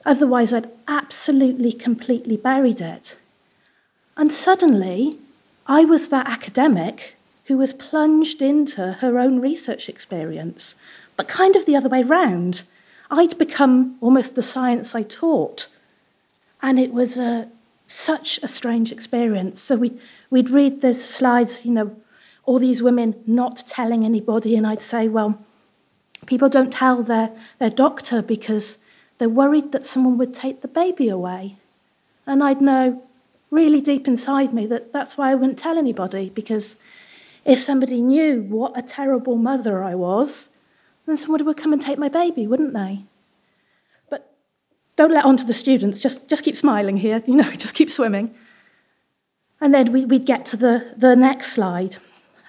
Otherwise, 0.05 0.53
I'd 0.53 0.69
absolutely, 0.87 1.73
completely 1.73 2.37
buried 2.37 2.81
it. 2.81 3.15
And 4.15 4.31
suddenly, 4.31 5.17
I 5.65 5.85
was 5.85 6.09
that 6.09 6.27
academic 6.27 7.15
who 7.45 7.57
was 7.57 7.73
plunged 7.73 8.41
into 8.41 8.93
her 8.93 9.17
own 9.17 9.39
research 9.39 9.89
experience, 9.89 10.75
but 11.17 11.27
kind 11.27 11.55
of 11.55 11.65
the 11.65 11.75
other 11.75 11.89
way 11.89 12.03
round. 12.03 12.61
I'd 13.09 13.37
become 13.37 13.97
almost 14.01 14.35
the 14.35 14.41
science 14.41 14.93
I 14.93 15.03
taught. 15.03 15.67
And 16.61 16.79
it 16.79 16.93
was 16.93 17.17
a, 17.17 17.49
such 17.87 18.39
a 18.43 18.47
strange 18.47 18.91
experience. 18.91 19.61
So 19.61 19.77
we'd, 19.77 19.99
we'd 20.29 20.49
read 20.49 20.81
the 20.81 20.93
slides, 20.93 21.65
you 21.65 21.71
know, 21.71 21.95
all 22.45 22.59
these 22.59 22.83
women 22.83 23.15
not 23.25 23.63
telling 23.67 24.03
anybody, 24.03 24.55
and 24.55 24.67
I'd 24.67 24.81
say, 24.81 25.07
well, 25.07 25.39
people 26.25 26.49
don't 26.49 26.71
tell 26.71 27.03
their, 27.03 27.31
their 27.59 27.69
doctor 27.69 28.21
because 28.21 28.79
they're 29.17 29.29
worried 29.29 29.71
that 29.71 29.85
someone 29.85 30.17
would 30.17 30.33
take 30.33 30.61
the 30.61 30.67
baby 30.67 31.09
away. 31.09 31.57
And 32.25 32.43
I'd 32.43 32.61
know 32.61 33.03
really 33.51 33.81
deep 33.81 34.07
inside 34.07 34.53
me 34.53 34.65
that 34.65 34.91
that's 34.91 35.17
why 35.17 35.31
I 35.31 35.35
wouldn't 35.35 35.59
tell 35.59 35.77
anybody, 35.77 36.29
because 36.29 36.77
if 37.45 37.59
somebody 37.59 38.01
knew 38.01 38.41
what 38.41 38.77
a 38.77 38.81
terrible 38.81 39.37
mother 39.37 39.83
I 39.83 39.95
was, 39.95 40.49
then 41.05 41.17
somebody 41.17 41.43
would 41.43 41.57
come 41.57 41.73
and 41.73 41.81
take 41.81 41.97
my 41.97 42.09
baby, 42.09 42.47
wouldn't 42.47 42.73
they? 42.73 43.03
But 44.09 44.33
don't 44.95 45.11
let 45.11 45.25
on 45.25 45.37
to 45.37 45.45
the 45.45 45.53
students, 45.53 46.01
just, 46.01 46.29
just 46.29 46.43
keep 46.43 46.57
smiling 46.57 46.97
here, 46.97 47.21
you 47.27 47.35
know, 47.35 47.51
just 47.51 47.75
keep 47.75 47.91
swimming. 47.91 48.33
And 49.61 49.73
then 49.73 49.91
we, 49.91 50.05
would 50.05 50.25
get 50.25 50.45
to 50.47 50.57
the, 50.57 50.93
the 50.97 51.15
next 51.15 51.53
slide, 51.53 51.97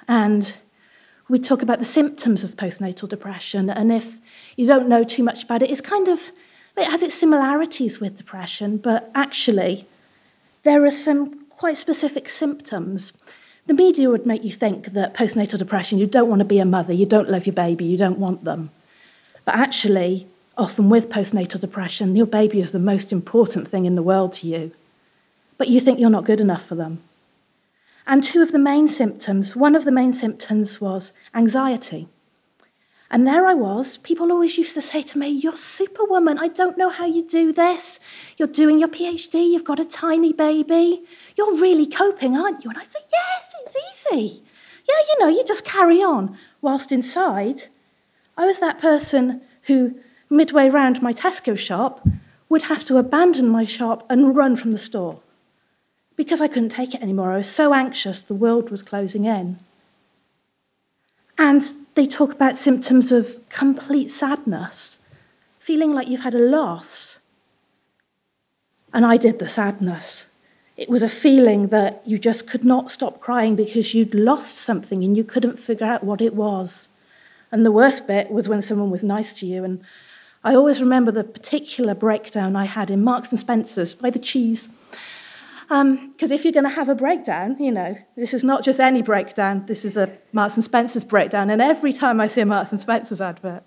and 0.08 0.56
we 1.28 1.38
talk 1.38 1.62
about 1.62 1.78
the 1.78 1.84
symptoms 1.84 2.44
of 2.44 2.56
postnatal 2.56 3.08
depression, 3.08 3.70
and 3.70 3.92
if 3.92 4.20
you 4.56 4.66
don't 4.66 4.88
know 4.88 5.04
too 5.04 5.22
much 5.22 5.44
about 5.44 5.62
it, 5.62 5.70
it's 5.70 5.80
kind 5.80 6.08
of 6.08 6.30
it 6.76 6.86
has 6.88 7.02
its 7.02 7.14
similarities 7.14 8.00
with 8.00 8.16
depression, 8.16 8.78
but 8.78 9.10
actually, 9.14 9.86
there 10.64 10.84
are 10.84 10.90
some 10.90 11.46
quite 11.48 11.76
specific 11.76 12.28
symptoms. 12.28 13.12
The 13.66 13.74
media 13.74 14.10
would 14.10 14.26
make 14.26 14.42
you 14.42 14.50
think 14.50 14.86
that 14.86 15.14
postnatal 15.14 15.58
depression, 15.58 15.98
you 15.98 16.06
don't 16.06 16.28
want 16.28 16.40
to 16.40 16.44
be 16.44 16.58
a 16.58 16.64
mother, 16.64 16.92
you 16.92 17.06
don't 17.06 17.30
love 17.30 17.46
your 17.46 17.54
baby, 17.54 17.84
you 17.84 17.96
don't 17.96 18.18
want 18.18 18.44
them. 18.44 18.70
But 19.44 19.54
actually, 19.54 20.26
often 20.58 20.88
with 20.88 21.08
postnatal 21.08 21.60
depression, 21.60 22.16
your 22.16 22.26
baby 22.26 22.60
is 22.60 22.72
the 22.72 22.78
most 22.78 23.12
important 23.12 23.68
thing 23.68 23.84
in 23.84 23.94
the 23.94 24.02
world 24.02 24.32
to 24.34 24.48
you. 24.48 24.72
But 25.56 25.68
you 25.68 25.80
think 25.80 26.00
you're 26.00 26.10
not 26.10 26.24
good 26.24 26.40
enough 26.40 26.66
for 26.66 26.74
them. 26.74 27.02
And 28.06 28.22
two 28.22 28.42
of 28.42 28.52
the 28.52 28.58
main 28.58 28.86
symptoms, 28.88 29.56
one 29.56 29.74
of 29.74 29.84
the 29.84 29.92
main 29.92 30.12
symptoms 30.12 30.80
was 30.80 31.12
anxiety. 31.34 32.08
And 33.10 33.26
there 33.26 33.46
I 33.46 33.54
was. 33.54 33.96
People 33.98 34.32
always 34.32 34.58
used 34.58 34.74
to 34.74 34.82
say 34.82 35.02
to 35.02 35.18
me, 35.18 35.28
You're 35.28 35.56
superwoman. 35.56 36.38
I 36.38 36.48
don't 36.48 36.76
know 36.76 36.90
how 36.90 37.06
you 37.06 37.26
do 37.26 37.52
this. 37.52 38.00
You're 38.36 38.48
doing 38.48 38.78
your 38.78 38.88
PhD. 38.88 39.50
You've 39.50 39.64
got 39.64 39.80
a 39.80 39.84
tiny 39.84 40.32
baby. 40.32 41.04
You're 41.36 41.56
really 41.56 41.86
coping, 41.86 42.36
aren't 42.36 42.64
you? 42.64 42.70
And 42.70 42.78
I'd 42.78 42.90
say, 42.90 43.00
Yes, 43.12 43.54
it's 43.62 43.76
easy. 43.92 44.42
Yeah, 44.88 44.96
you 45.08 45.18
know, 45.20 45.28
you 45.28 45.44
just 45.44 45.64
carry 45.64 46.02
on. 46.02 46.36
Whilst 46.60 46.92
inside, 46.92 47.62
I 48.36 48.46
was 48.46 48.60
that 48.60 48.80
person 48.80 49.42
who, 49.62 49.94
midway 50.28 50.68
round 50.68 51.00
my 51.00 51.12
Tesco 51.12 51.56
shop, 51.56 52.06
would 52.48 52.62
have 52.62 52.84
to 52.86 52.98
abandon 52.98 53.48
my 53.48 53.64
shop 53.64 54.04
and 54.10 54.36
run 54.36 54.56
from 54.56 54.72
the 54.72 54.78
store 54.78 55.20
because 56.16 56.40
I 56.40 56.48
couldn't 56.48 56.70
take 56.70 56.94
it 56.94 57.02
anymore. 57.02 57.32
I 57.32 57.38
was 57.38 57.50
so 57.50 57.74
anxious 57.74 58.22
the 58.22 58.34
world 58.34 58.70
was 58.70 58.82
closing 58.82 59.24
in. 59.24 59.58
And 61.36 61.64
they 61.94 62.06
talk 62.06 62.32
about 62.32 62.56
symptoms 62.56 63.10
of 63.10 63.40
complete 63.48 64.10
sadness, 64.10 65.04
feeling 65.58 65.92
like 65.92 66.08
you've 66.08 66.22
had 66.22 66.34
a 66.34 66.38
loss. 66.38 67.20
And 68.92 69.04
I 69.04 69.16
did 69.16 69.40
the 69.40 69.48
sadness. 69.48 70.28
It 70.76 70.88
was 70.88 71.02
a 71.02 71.08
feeling 71.08 71.68
that 71.68 72.02
you 72.04 72.18
just 72.18 72.48
could 72.48 72.64
not 72.64 72.90
stop 72.90 73.20
crying 73.20 73.56
because 73.56 73.94
you'd 73.94 74.14
lost 74.14 74.56
something 74.56 75.04
and 75.04 75.16
you 75.16 75.24
couldn't 75.24 75.58
figure 75.58 75.86
out 75.86 76.04
what 76.04 76.20
it 76.20 76.34
was. 76.34 76.88
And 77.52 77.64
the 77.64 77.72
worst 77.72 78.06
bit 78.06 78.30
was 78.30 78.48
when 78.48 78.62
someone 78.62 78.90
was 78.90 79.04
nice 79.04 79.38
to 79.40 79.46
you. 79.46 79.64
And 79.64 79.84
I 80.42 80.54
always 80.54 80.80
remember 80.80 81.12
the 81.12 81.24
particular 81.24 81.94
breakdown 81.94 82.56
I 82.56 82.64
had 82.64 82.90
in 82.90 83.04
Marks 83.04 83.30
and 83.30 83.38
Spencer's 83.38 83.94
by 83.94 84.10
the 84.10 84.18
cheese. 84.18 84.68
Because 85.68 85.80
um, 85.80 86.12
if 86.20 86.44
you're 86.44 86.52
going 86.52 86.64
to 86.64 86.70
have 86.70 86.88
a 86.88 86.94
breakdown, 86.94 87.56
you 87.58 87.72
know, 87.72 87.96
this 88.16 88.34
is 88.34 88.44
not 88.44 88.62
just 88.62 88.78
any 88.80 89.02
breakdown, 89.02 89.64
this 89.66 89.84
is 89.84 89.96
a 89.96 90.16
Marks 90.32 90.56
and 90.56 90.64
Spencer's 90.64 91.04
breakdown. 91.04 91.48
And 91.48 91.62
every 91.62 91.92
time 91.92 92.20
I 92.20 92.28
see 92.28 92.42
a 92.42 92.46
Marks 92.46 92.70
and 92.70 92.80
Spencer's 92.80 93.20
advert, 93.20 93.62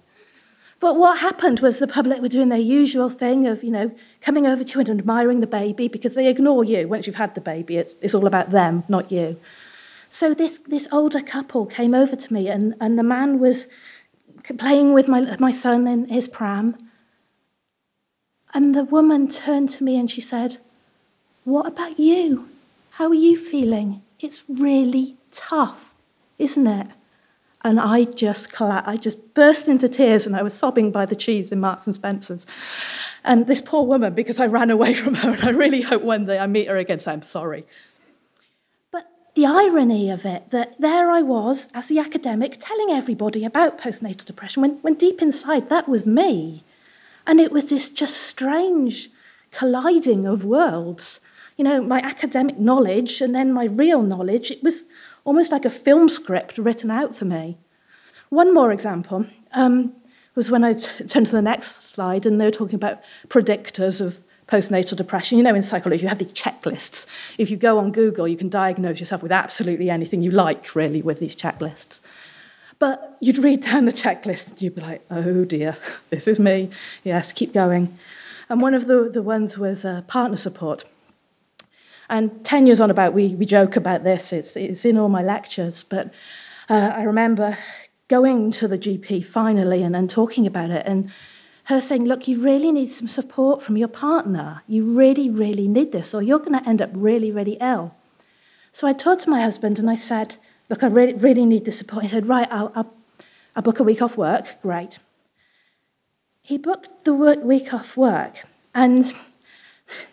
but 0.80 0.96
what 0.96 1.20
happened 1.20 1.60
was 1.60 1.80
the 1.80 1.88
public 1.88 2.22
were 2.22 2.28
doing 2.28 2.50
their 2.50 2.60
usual 2.60 3.10
thing 3.10 3.48
of, 3.48 3.64
you 3.64 3.72
know, 3.72 3.92
coming 4.22 4.46
over 4.46 4.64
to 4.64 4.74
you 4.74 4.80
and 4.82 5.00
admiring 5.00 5.40
the 5.40 5.48
baby 5.48 5.88
because 5.88 6.14
they 6.14 6.28
ignore 6.28 6.64
you 6.64 6.88
once 6.88 7.08
you've 7.08 7.16
had 7.16 7.34
the 7.34 7.42
baby. 7.42 7.78
It's, 7.78 7.96
it's 8.02 8.14
all 8.14 8.28
about 8.28 8.52
them, 8.52 8.84
not 8.88 9.12
you. 9.12 9.40
So 10.10 10.34
this, 10.34 10.60
this 10.60 10.88
older 10.92 11.22
couple 11.22 11.66
came 11.66 11.96
over 11.96 12.16
to 12.16 12.34
me 12.34 12.48
and, 12.48 12.76
and 12.80 12.98
the 12.98 13.04
man 13.04 13.40
was 13.40 13.68
playing 14.58 14.94
with 14.94 15.08
my, 15.08 15.36
my 15.40 15.52
son 15.52 15.88
in 15.88 16.08
his 16.10 16.28
pram. 16.28 16.78
And 18.54 18.76
the 18.76 18.84
woman 18.84 19.28
turned 19.28 19.70
to 19.70 19.84
me 19.84 20.00
and 20.00 20.10
she 20.10 20.22
said, 20.22 20.60
what 21.48 21.66
about 21.66 21.98
you? 21.98 22.50
How 22.92 23.08
are 23.08 23.14
you 23.14 23.38
feeling? 23.38 24.02
It's 24.20 24.44
really 24.50 25.16
tough, 25.32 25.94
isn't 26.38 26.68
it? 26.68 26.88
And 27.64 27.80
I 27.80 28.04
just 28.04 28.52
collapsed. 28.52 28.90
I 28.90 28.98
just 28.98 29.34
burst 29.34 29.70
into 29.70 29.88
tears 29.88 30.26
and 30.26 30.36
I 30.36 30.44
was 30.44 30.54
sobbing 30.54 30.92
by 30.92 31.06
the 31.06 31.16
cheese 31.16 31.54
in 31.54 31.62
Marks 31.62 31.88
and 31.88 31.96
Spencer's. 31.96 32.46
And 33.24 33.48
this 33.48 33.62
poor 33.62 33.86
woman, 33.86 34.14
because 34.14 34.42
I 34.42 34.46
ran 34.46 34.70
away 34.70 34.94
from 35.02 35.16
her, 35.16 35.36
and 35.36 35.44
I 35.46 35.52
really 35.52 35.84
hope 35.84 36.02
one 36.02 36.26
day 36.26 36.38
I 36.38 36.48
meet 36.48 36.68
her 36.68 36.76
again, 36.76 37.00
say, 37.00 37.14
I'm 37.14 37.22
sorry. 37.22 37.66
But 38.92 39.10
the 39.34 39.46
irony 39.46 40.10
of 40.10 40.26
it, 40.26 40.52
that 40.52 40.82
there 40.82 41.10
I 41.10 41.22
was 41.22 41.70
as 41.74 41.88
the 41.88 41.98
academic 41.98 42.58
telling 42.60 42.90
everybody 42.90 43.46
about 43.46 43.80
postnatal 43.80 44.26
depression, 44.26 44.62
when, 44.62 44.80
when 44.80 44.96
deep 44.96 45.22
inside 45.22 45.70
that 45.70 45.88
was 45.88 46.06
me. 46.06 46.66
And 47.26 47.40
it 47.40 47.54
was 47.54 47.70
this 47.70 47.90
just 47.90 48.18
strange 48.18 49.12
colliding 49.52 50.26
of 50.26 50.44
worlds 50.44 51.22
you 51.58 51.64
know, 51.64 51.82
my 51.82 52.00
academic 52.00 52.58
knowledge 52.58 53.20
and 53.20 53.36
then 53.36 53.52
my 53.52 53.66
real 53.66 54.02
knowledge, 54.02 54.52
it 54.52 54.64
was 54.64 54.86
almost 55.26 55.52
like 55.52 55.66
a 55.66 55.70
film 55.70 56.08
script 56.08 56.58
written 56.58 56.90
out 56.90 57.16
for 57.16 57.26
me. 57.26 57.58
One 58.30 58.54
more 58.54 58.72
example 58.72 59.26
um, 59.54 59.94
was 60.36 60.52
when 60.52 60.64
I 60.64 60.74
t- 60.74 61.04
turned 61.06 61.26
to 61.28 61.32
the 61.32 61.42
next 61.42 61.90
slide 61.90 62.26
and 62.26 62.40
they 62.40 62.46
were 62.46 62.52
talking 62.52 62.76
about 62.76 63.02
predictors 63.28 64.00
of 64.00 64.20
postnatal 64.48 64.96
depression. 64.96 65.38
You 65.38 65.44
know, 65.44 65.56
in 65.56 65.62
psychology, 65.62 66.04
you 66.04 66.10
have 66.10 66.20
these 66.20 66.32
checklists. 66.32 67.08
If 67.38 67.50
you 67.50 67.58
go 67.58 67.80
on 67.80 67.92
Google, 67.92 68.28
you 68.28 68.38
can 68.38 68.50
diagnose 68.50 69.00
yourself 69.00 69.24
with 69.24 69.32
absolutely 69.32 69.90
anything 69.90 70.22
you 70.22 70.32
like, 70.32 70.76
really, 70.76 71.02
with 71.02 71.20
these 71.20 71.36
checklists. 71.36 72.00
But 72.80 73.18
you'd 73.20 73.40
read 73.40 73.62
down 73.62 73.86
the 73.86 73.94
checklist 73.94 74.52
and 74.52 74.62
you'd 74.62 74.76
be 74.76 74.82
like, 74.82 75.04
oh 75.10 75.44
dear, 75.44 75.78
this 76.12 76.28
is 76.28 76.40
me. 76.40 76.70
Yes, 77.04 77.34
keep 77.34 77.54
going. 77.54 77.98
And 78.50 78.62
one 78.62 78.74
of 78.74 78.88
the, 78.88 79.10
the 79.12 79.24
ones 79.24 79.58
was 79.58 79.84
uh, 79.84 80.04
partner 80.04 80.38
support. 80.38 80.86
And 82.10 82.44
10 82.46 82.68
years 82.68 82.80
on 82.80 82.90
about, 82.90 83.14
we, 83.14 83.36
we 83.36 83.46
joke 83.46 83.76
about 83.76 84.04
this, 84.04 84.32
it's, 84.32 84.56
it's 84.56 84.86
in 84.86 84.98
all 84.98 85.10
my 85.10 85.22
lectures, 85.22 85.84
but 85.84 86.14
uh, 86.70 86.92
I 86.96 87.04
remember 87.04 87.58
going 88.08 88.52
to 88.52 88.68
the 88.68 88.78
GP 88.78 89.26
finally 89.26 89.84
and, 89.84 89.96
and 89.96 90.10
talking 90.10 90.48
about 90.48 90.70
it 90.70 90.84
and 90.86 91.12
her 91.66 91.82
saying, 91.82 92.06
look, 92.06 92.30
you 92.30 92.42
really 92.42 92.72
need 92.72 92.88
some 92.88 93.10
support 93.10 93.62
from 93.62 93.76
your 93.76 93.90
partner. 93.90 94.64
You 94.68 94.96
really, 94.96 95.30
really 95.30 95.68
need 95.68 95.92
this, 95.92 96.14
or 96.14 96.22
you're 96.22 96.40
going 96.40 96.58
to 96.58 96.68
end 96.68 96.82
up 96.82 96.90
really, 96.94 97.30
really 97.30 97.58
ill. 97.60 97.94
So 98.72 98.88
I 98.88 98.94
talked 98.94 99.24
to 99.24 99.30
my 99.30 99.42
husband 99.42 99.78
and 99.78 99.90
I 99.90 99.96
said, 99.96 100.38
look, 100.70 100.82
I 100.82 100.88
really, 100.88 101.14
really 101.14 101.46
need 101.46 101.66
the 101.66 101.74
support. 101.74 102.04
He 102.04 102.10
said, 102.10 102.28
right, 102.28 102.48
I'll, 102.50 102.72
I'll, 102.74 102.94
I'll 103.54 103.64
book 103.64 103.82
a 103.82 103.84
week 103.84 104.02
off 104.02 104.16
work. 104.16 104.62
Great. 104.62 105.00
He 106.42 106.58
booked 106.58 107.04
the 107.04 107.14
work, 107.14 107.44
week 107.44 107.74
off 107.74 107.98
work. 107.98 108.46
And, 108.74 109.12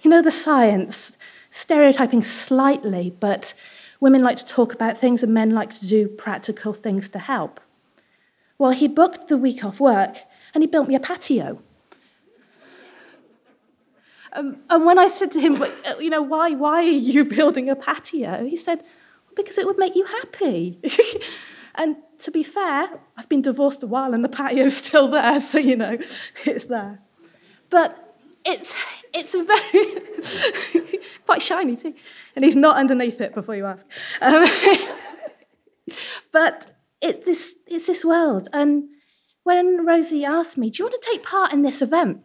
you 0.02 0.10
know, 0.10 0.22
the 0.22 0.32
science, 0.32 1.18
stereotyping 1.54 2.20
slightly, 2.20 3.14
but 3.20 3.54
women 4.00 4.22
like 4.22 4.36
to 4.36 4.44
talk 4.44 4.74
about 4.74 4.98
things 4.98 5.22
and 5.22 5.32
men 5.32 5.50
like 5.50 5.72
to 5.72 5.86
do 5.86 6.08
practical 6.08 6.72
things 6.72 7.08
to 7.08 7.20
help. 7.20 7.60
Well, 8.58 8.72
he 8.72 8.88
booked 8.88 9.28
the 9.28 9.38
week 9.38 9.64
off 9.64 9.78
work 9.78 10.18
and 10.52 10.64
he 10.64 10.66
built 10.66 10.88
me 10.88 10.96
a 10.96 11.00
patio. 11.00 11.62
Um, 14.32 14.56
and 14.68 14.84
when 14.84 14.98
I 14.98 15.06
said 15.06 15.30
to 15.30 15.40
him, 15.40 15.62
uh, 15.62 15.68
you 16.00 16.10
know, 16.10 16.22
why, 16.22 16.50
why 16.50 16.82
are 16.82 16.90
you 16.90 17.24
building 17.38 17.70
a 17.70 17.76
patio? 17.76 18.44
He 18.44 18.56
said, 18.56 18.80
well, 18.80 19.34
because 19.36 19.56
it 19.56 19.64
would 19.64 19.78
make 19.78 19.94
you 19.94 20.06
happy. 20.06 20.80
and 21.76 21.96
to 22.18 22.32
be 22.32 22.42
fair, 22.42 22.98
I've 23.16 23.28
been 23.28 23.42
divorced 23.42 23.84
a 23.84 23.86
while 23.86 24.12
and 24.12 24.24
the 24.24 24.28
patio's 24.28 24.76
still 24.84 25.06
there, 25.06 25.40
so, 25.40 25.58
you 25.58 25.76
know, 25.76 25.98
it's 26.44 26.64
there. 26.64 27.00
But 27.70 28.16
it's, 28.44 28.74
it's 29.14 29.34
a 29.34 29.44
very 29.44 30.98
quite 31.26 31.40
shiny 31.40 31.76
too, 31.76 31.94
and 32.34 32.44
he's 32.44 32.56
not 32.56 32.76
underneath 32.76 33.20
it. 33.20 33.32
Before 33.34 33.54
you 33.54 33.64
ask, 33.64 33.86
um, 34.20 34.44
but 36.32 36.72
it's 37.00 37.24
this 37.24 37.56
it's 37.66 37.86
this 37.86 38.04
world. 38.04 38.48
And 38.52 38.88
when 39.44 39.86
Rosie 39.86 40.24
asked 40.24 40.58
me, 40.58 40.68
"Do 40.68 40.82
you 40.82 40.84
want 40.86 41.00
to 41.00 41.10
take 41.10 41.22
part 41.22 41.52
in 41.52 41.62
this 41.62 41.80
event?" 41.80 42.22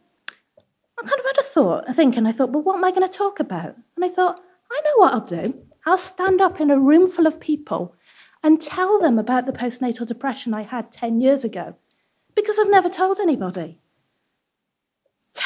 I 0.98 1.03
kind 1.03 1.19
of 1.19 1.25
had 1.25 1.39
a 1.39 1.43
thought, 1.43 1.86
I 1.88 1.93
think, 1.93 2.17
and 2.17 2.27
I 2.27 2.31
thought, 2.31 2.50
"Well, 2.51 2.63
what 2.63 2.75
am 2.75 2.84
I 2.84 2.91
going 2.91 3.08
to 3.08 3.17
talk 3.17 3.39
about?" 3.39 3.75
And 3.96 4.03
I 4.03 4.10
thought, 4.10 4.41
"I 4.72 4.81
know 4.84 4.98
what 4.98 5.13
I'll 5.13 5.22
do. 5.22 5.62
I'll 5.86 5.98
stand 5.98 6.41
up 6.41 6.60
in 6.60 6.72
a 6.72 6.79
room 6.79 7.08
full 7.08 7.27
of 7.27 7.39
people." 7.39 7.96
And 8.41 8.62
tell 8.62 9.01
them 9.01 9.19
about 9.19 9.46
the 9.46 9.51
postnatal 9.51 10.08
depression 10.08 10.53
I 10.53 10.63
had 10.63 10.93
10 10.93 11.19
years 11.19 11.43
ago 11.43 11.75
because 12.36 12.58
I've 12.58 12.69
never 12.69 12.88
told 12.88 13.19
anybody. 13.19 13.78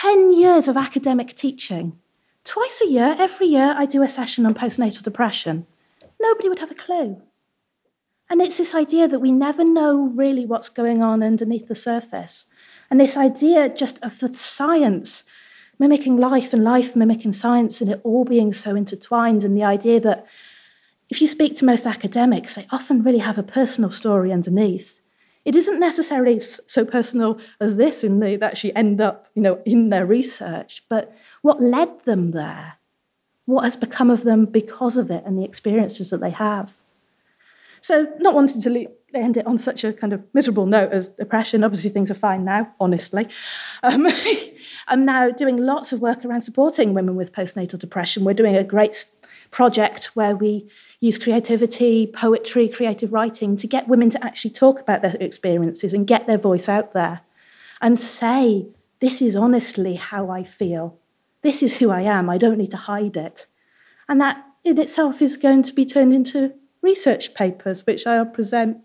10 0.04 0.34
years 0.34 0.68
of 0.68 0.76
academic 0.76 1.34
teaching. 1.34 1.98
Twice 2.44 2.82
a 2.82 2.90
year, 2.90 3.16
every 3.18 3.48
year, 3.48 3.74
I 3.78 3.86
do 3.86 4.04
a 4.04 4.10
session 4.10 4.46
on 4.46 4.54
postnatal 4.54 5.02
depression. 5.02 5.66
Nobody 6.20 6.50
would 6.50 6.60
have 6.60 6.72
a 6.72 6.76
clue. 6.76 7.22
And 8.30 8.42
it's 8.42 8.58
this 8.58 8.76
idea 8.76 9.08
that 9.08 9.22
we 9.22 9.32
never 9.32 9.64
know 9.64 10.10
really 10.10 10.46
what's 10.46 10.68
going 10.68 11.02
on 11.02 11.24
underneath 11.24 11.70
the 11.70 11.74
surface. 11.74 12.48
And 12.92 13.00
this 13.00 13.16
idea 13.16 13.70
just 13.70 13.98
of 14.04 14.20
the 14.20 14.36
science 14.38 15.24
mimicking 15.80 16.18
life 16.18 16.52
and 16.52 16.66
life 16.66 16.98
mimicking 16.98 17.32
science 17.32 17.80
and 17.80 17.90
it 17.90 18.02
all 18.04 18.26
being 18.26 18.52
so 18.52 18.76
intertwined. 18.76 19.46
And 19.46 19.56
the 19.56 19.64
idea 19.64 20.02
that 20.02 20.28
if 21.08 21.22
you 21.22 21.28
speak 21.28 21.56
to 21.56 21.66
most 21.66 21.86
academics, 21.86 22.56
they 22.56 22.68
often 22.72 23.04
really 23.04 23.20
have 23.20 23.38
a 23.38 23.44
personal 23.44 23.90
story 23.90 24.34
underneath. 24.34 25.00
It 25.46 25.56
isn't 25.56 25.80
necessarily 25.80 26.40
so 26.40 26.86
personal 26.86 27.38
as 27.60 27.78
this 27.78 28.04
in 28.04 28.20
the, 28.20 28.38
that 28.38 28.52
actually 28.52 28.76
end 28.76 29.02
up, 29.02 29.28
you 29.36 29.42
know, 29.42 29.62
in 29.66 29.90
their 29.90 30.06
research, 30.06 30.84
but 30.88 31.14
what 31.42 31.62
led 31.62 32.06
them 32.06 32.32
there? 32.32 32.76
What 33.46 33.66
has 33.66 33.76
become 33.76 34.10
of 34.10 34.24
them 34.24 34.46
because 34.46 34.96
of 34.96 35.12
it 35.12 35.24
and 35.26 35.38
the 35.38 35.44
experiences 35.44 36.10
that 36.12 36.22
they 36.22 36.30
have? 36.30 36.80
So, 37.82 38.08
not 38.20 38.34
wanting 38.34 38.62
to 38.62 38.70
le- 38.70 38.86
end 39.14 39.36
it 39.36 39.46
on 39.46 39.58
such 39.58 39.84
a 39.84 39.92
kind 39.92 40.14
of 40.14 40.24
miserable 40.34 40.66
note 40.66 40.94
as 40.94 41.10
depression, 41.10 41.66
obviously 41.66 41.90
things 41.90 42.10
are 42.10 42.16
fine 42.16 42.46
now, 42.46 42.74
honestly. 42.80 43.28
Um, 43.84 44.08
I'm 44.88 45.04
now 45.04 45.30
doing 45.32 45.58
lots 45.58 45.92
of 45.92 46.02
work 46.02 46.24
around 46.24 46.42
supporting 46.42 46.94
women 46.94 47.16
with 47.18 47.34
postnatal 47.34 47.78
depression. 47.78 48.24
We're 48.24 48.34
doing 48.34 48.56
a 48.56 48.64
great 48.64 49.06
project 49.52 50.12
where 50.16 50.36
we 50.36 50.70
use 51.04 51.18
creativity, 51.18 52.08
poetry, 52.08 52.70
creative 52.70 53.12
writing 53.12 53.58
to 53.58 53.68
get 53.68 53.90
women 53.90 54.10
to 54.10 54.24
actually 54.24 54.52
talk 54.52 54.80
about 54.80 55.02
their 55.02 55.18
experiences 55.20 55.94
and 55.94 56.08
get 56.08 56.28
their 56.28 56.38
voice 56.38 56.70
out 56.70 56.94
there 56.94 57.20
and 57.82 58.00
say, 58.00 58.68
This 59.02 59.22
is 59.22 59.36
honestly 59.36 59.96
how 59.96 60.30
I 60.30 60.46
feel. 60.46 60.98
This 61.42 61.62
is 61.62 61.80
who 61.80 61.92
I 61.92 62.04
am. 62.04 62.30
I 62.30 62.38
don't 62.38 62.58
need 62.58 62.72
to 62.72 62.78
hide 62.78 63.18
it. 63.18 63.48
And 64.08 64.22
that 64.22 64.46
in 64.64 64.80
itself 64.80 65.22
is 65.22 65.36
going 65.36 65.64
to 65.64 65.74
be 65.74 65.86
turned 65.86 66.14
into 66.14 66.54
research 66.82 67.34
papers, 67.34 67.86
which 67.86 68.08
I'll 68.08 68.26
present 68.26 68.78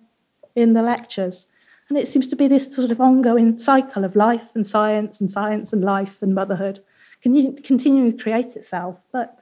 in 0.56 0.72
the 0.72 0.82
lectures. 0.82 1.46
And 1.88 1.96
it 1.96 2.08
seems 2.08 2.26
to 2.26 2.37
be 2.37 2.48
this 2.48 2.75
sort 2.75 2.90
of 2.90 3.00
ongoing 3.00 3.58
cycle 3.58 4.04
of 4.04 4.16
life 4.16 4.56
and 4.56 4.66
science 4.66 5.20
and 5.20 5.30
science 5.30 5.72
and 5.72 5.84
life 5.84 6.20
and 6.20 6.34
motherhood 6.34 6.80
continuing 7.22 8.16
to 8.16 8.20
create 8.20 8.56
itself. 8.56 8.98
But 9.12 9.38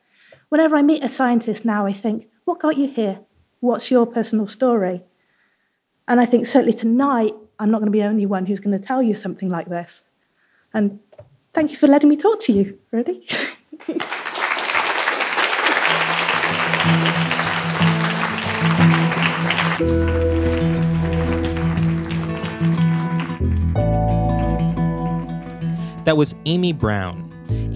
whenever 0.50 0.76
I 0.76 0.82
meet 0.82 1.02
a 1.02 1.08
scientist 1.08 1.64
now, 1.64 1.86
I 1.86 1.94
think, 1.94 2.28
what 2.46 2.60
got 2.60 2.78
you 2.78 2.86
here? 2.86 3.18
What's 3.58 3.90
your 3.90 4.06
personal 4.06 4.46
story? 4.46 5.02
And 6.06 6.20
I 6.20 6.26
think 6.26 6.46
certainly 6.46 6.72
tonight, 6.72 7.34
I'm 7.58 7.72
not 7.72 7.78
going 7.78 7.86
to 7.86 7.90
be 7.90 7.98
the 7.98 8.06
only 8.06 8.24
one 8.24 8.46
who's 8.46 8.60
going 8.60 8.78
to 8.78 8.82
tell 8.82 9.02
you 9.02 9.14
something 9.14 9.50
like 9.50 9.68
this. 9.68 10.04
And 10.72 11.00
thank 11.52 11.72
you 11.72 11.76
for 11.76 11.88
letting 11.88 12.08
me 12.08 12.16
talk 12.16 12.38
to 12.40 12.52
you, 12.52 12.78
really. 12.92 13.26
That 26.04 26.16
was 26.16 26.36
Amy 26.44 26.72
Brown. 26.72 27.25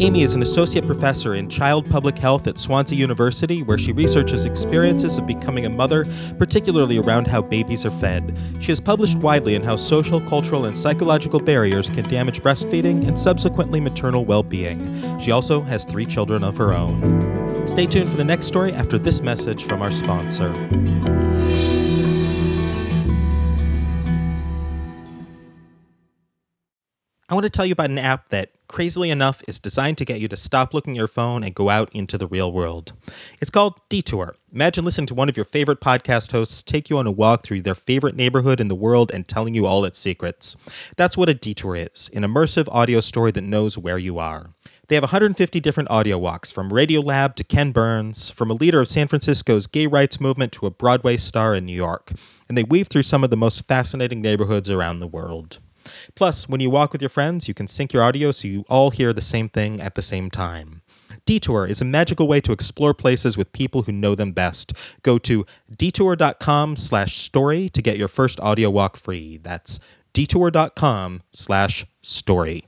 Amy 0.03 0.23
is 0.23 0.35
an 0.35 0.41
associate 0.41 0.87
professor 0.87 1.35
in 1.35 1.47
child 1.47 1.89
public 1.91 2.17
health 2.17 2.47
at 2.47 2.57
Swansea 2.57 2.99
University, 2.99 3.63
where 3.63 3.77
she 3.77 3.93
researches 3.93 4.47
experiences 4.47 5.19
of 5.19 5.27
becoming 5.27 5.67
a 5.67 5.69
mother, 5.69 6.07
particularly 6.39 6.97
around 6.97 7.27
how 7.27 7.43
babies 7.43 7.85
are 7.85 7.91
fed. 7.91 8.35
She 8.61 8.73
has 8.73 8.81
published 8.81 9.19
widely 9.19 9.57
on 9.57 9.63
how 9.63 9.77
social, 9.77 10.19
cultural, 10.23 10.65
and 10.65 10.75
psychological 10.75 11.39
barriers 11.39 11.91
can 11.91 12.09
damage 12.09 12.41
breastfeeding 12.41 13.07
and 13.07 13.19
subsequently 13.19 13.79
maternal 13.79 14.25
well 14.25 14.43
being. 14.43 15.19
She 15.19 15.33
also 15.33 15.61
has 15.61 15.85
three 15.85 16.07
children 16.07 16.45
of 16.45 16.57
her 16.57 16.73
own. 16.73 17.69
Stay 17.69 17.85
tuned 17.85 18.09
for 18.09 18.17
the 18.17 18.25
next 18.25 18.47
story 18.47 18.73
after 18.73 18.97
this 18.97 19.21
message 19.21 19.65
from 19.65 19.83
our 19.83 19.93
sponsor. 19.93 20.51
I 27.31 27.35
want 27.35 27.45
to 27.45 27.51
tell 27.51 27.65
you 27.65 27.71
about 27.71 27.91
an 27.91 27.99
app 27.99 28.31
that, 28.31 28.51
crazily 28.67 29.09
enough, 29.09 29.41
is 29.47 29.61
designed 29.61 29.99
to 29.99 30.05
get 30.05 30.19
you 30.19 30.27
to 30.27 30.37
stop 30.37 30.75
looking 30.75 30.95
at 30.95 30.97
your 30.97 31.07
phone 31.07 31.45
and 31.45 31.55
go 31.55 31.71
out 31.71 31.89
into 31.93 32.19
the 32.19 32.27
real 32.27 32.51
world. 32.51 32.93
It's 33.41 33.53
called 33.53 33.81
Detour. 33.89 34.35
Imagine 34.53 34.85
listening 34.85 35.07
to 35.07 35.15
one 35.15 35.29
of 35.29 35.37
your 35.37 35.45
favorite 35.45 35.81
podcast 35.81 36.33
hosts 36.33 36.61
take 36.61 36.91
you 36.91 36.99
on 36.99 37.07
a 37.07 37.13
walk 37.13 37.45
through 37.45 37.63
their 37.63 37.77
favorite 37.77 38.17
neighborhood 38.17 38.59
in 38.59 38.67
the 38.67 38.75
world 38.75 39.13
and 39.15 39.29
telling 39.29 39.55
you 39.55 39.65
all 39.65 39.85
its 39.85 39.97
secrets. 39.97 40.57
That's 40.97 41.17
what 41.17 41.29
a 41.29 41.35
detour 41.35 41.77
is 41.77 42.11
an 42.13 42.25
immersive 42.25 42.67
audio 42.73 42.99
story 42.99 43.31
that 43.31 43.43
knows 43.43 43.79
where 43.79 43.99
you 43.99 44.19
are. 44.19 44.51
They 44.89 44.97
have 44.97 45.05
150 45.05 45.61
different 45.61 45.89
audio 45.89 46.19
walks, 46.19 46.51
from 46.51 46.71
Radiolab 46.71 47.37
to 47.37 47.45
Ken 47.45 47.71
Burns, 47.71 48.29
from 48.29 48.51
a 48.51 48.55
leader 48.55 48.81
of 48.81 48.89
San 48.89 49.07
Francisco's 49.07 49.69
gay 49.69 49.87
rights 49.87 50.21
movement 50.21 50.51
to 50.55 50.67
a 50.67 50.71
Broadway 50.73 51.17
star 51.17 51.55
in 51.55 51.65
New 51.65 51.77
York, 51.77 52.11
and 52.49 52.59
they 52.59 52.65
weave 52.65 52.89
through 52.89 53.05
some 53.05 53.23
of 53.23 53.31
the 53.31 53.37
most 53.37 53.69
fascinating 53.69 54.21
neighborhoods 54.21 54.69
around 54.69 54.99
the 54.99 55.07
world. 55.07 55.61
Plus, 56.15 56.49
when 56.49 56.61
you 56.61 56.71
walk 56.71 56.93
with 56.93 57.03
your 57.03 57.09
friends, 57.09 57.49
you 57.49 57.55
can 57.55 57.67
sync 57.67 57.93
your 57.93 58.03
audio 58.03 58.31
so 58.31 58.49
you 58.49 58.65
all 58.69 58.91
hear 58.91 59.13
the 59.13 59.21
same 59.21 59.49
thing 59.49 59.81
at 59.81 59.95
the 59.95 60.03
same 60.03 60.31
time. 60.31 60.83
Detour 61.27 61.67
is 61.67 61.81
a 61.81 61.85
magical 61.85 62.29
way 62.29 62.41
to 62.41 62.53
explore 62.53 62.95
places 62.95 63.37
with 63.37 63.53
people 63.53 63.83
who 63.83 63.93
know 63.93 64.15
them 64.15 64.33
best. 64.33 64.73
Go 65.03 65.19
to 65.19 65.45
detour.com 65.77 66.77
slash 66.77 67.17
story 67.17 67.69
to 67.71 67.83
get 67.83 67.97
your 67.97 68.09
first 68.09 68.41
audio 68.41 68.71
walk 68.71 68.97
free. 68.97 69.39
That's 69.39 69.81
detour.com 70.13 71.23
slash 71.33 71.87
story. 72.03 72.67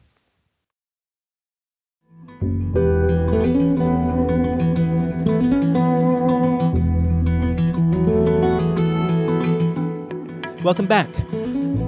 Welcome 10.63 10.87
back. 10.87 11.09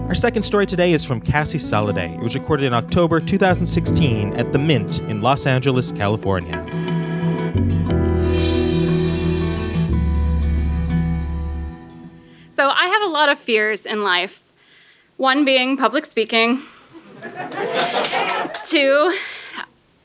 Our 0.07 0.15
second 0.15 0.43
story 0.43 0.67
today 0.67 0.93
is 0.93 1.03
from 1.03 1.19
Cassie 1.19 1.57
Soliday. 1.57 2.15
It 2.15 2.21
was 2.21 2.35
recorded 2.35 2.67
in 2.67 2.75
October 2.75 3.21
2016 3.21 4.35
at 4.35 4.53
The 4.53 4.59
Mint 4.59 5.01
in 5.01 5.23
Los 5.23 5.47
Angeles, 5.47 5.91
California. 5.93 6.63
So, 12.53 12.69
I 12.69 12.87
have 12.87 13.03
a 13.03 13.07
lot 13.07 13.31
of 13.31 13.39
fears 13.39 13.87
in 13.87 14.03
life. 14.03 14.43
One 15.17 15.47
being 15.47 15.79
public 15.79 16.05
speaking, 16.05 16.63
two, 18.67 19.17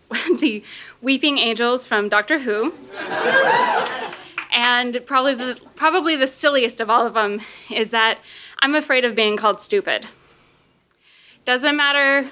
the 0.39 0.63
weeping 1.01 1.38
angels 1.39 1.85
from 1.85 2.07
Doctor 2.07 2.39
Who. 2.39 2.73
and 4.53 5.01
probably 5.05 5.35
the, 5.35 5.59
probably 5.75 6.15
the 6.15 6.27
silliest 6.27 6.79
of 6.79 6.89
all 6.89 7.05
of 7.05 7.15
them 7.15 7.41
is 7.69 7.91
that 7.91 8.19
I'm 8.62 8.76
afraid 8.76 9.06
of 9.06 9.15
being 9.15 9.38
called 9.38 9.62
stupid. 9.62 10.06
Doesn't 11.45 11.78
matter 11.78 12.30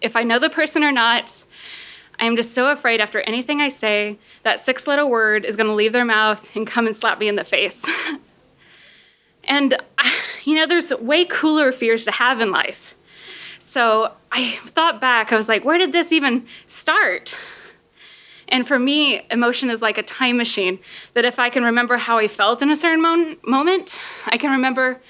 if 0.00 0.14
I 0.14 0.22
know 0.22 0.38
the 0.38 0.50
person 0.50 0.84
or 0.84 0.92
not. 0.92 1.44
I 2.18 2.26
am 2.26 2.36
just 2.36 2.52
so 2.52 2.70
afraid 2.70 3.00
after 3.00 3.20
anything 3.22 3.62
I 3.62 3.70
say, 3.70 4.18
that 4.42 4.60
six 4.60 4.86
letter 4.86 5.06
word 5.06 5.46
is 5.46 5.56
going 5.56 5.68
to 5.68 5.74
leave 5.74 5.92
their 5.92 6.04
mouth 6.04 6.54
and 6.54 6.66
come 6.66 6.86
and 6.86 6.94
slap 6.94 7.18
me 7.18 7.28
in 7.28 7.36
the 7.36 7.44
face. 7.44 7.84
and, 9.44 9.78
you 10.44 10.54
know, 10.54 10.66
there's 10.66 10.92
way 10.94 11.24
cooler 11.24 11.72
fears 11.72 12.04
to 12.04 12.10
have 12.10 12.40
in 12.40 12.50
life. 12.50 12.94
So 13.58 14.12
I 14.30 14.52
thought 14.64 15.00
back, 15.00 15.32
I 15.32 15.36
was 15.36 15.48
like, 15.48 15.64
where 15.64 15.78
did 15.78 15.92
this 15.92 16.12
even 16.12 16.46
start? 16.66 17.34
And 18.48 18.66
for 18.66 18.78
me, 18.78 19.22
emotion 19.30 19.70
is 19.70 19.80
like 19.80 19.96
a 19.96 20.02
time 20.02 20.36
machine 20.36 20.78
that 21.14 21.24
if 21.24 21.38
I 21.38 21.48
can 21.48 21.64
remember 21.64 21.96
how 21.96 22.18
I 22.18 22.28
felt 22.28 22.62
in 22.62 22.70
a 22.70 22.76
certain 22.76 23.00
mo- 23.00 23.36
moment, 23.46 23.98
I 24.26 24.36
can 24.36 24.50
remember 24.50 25.00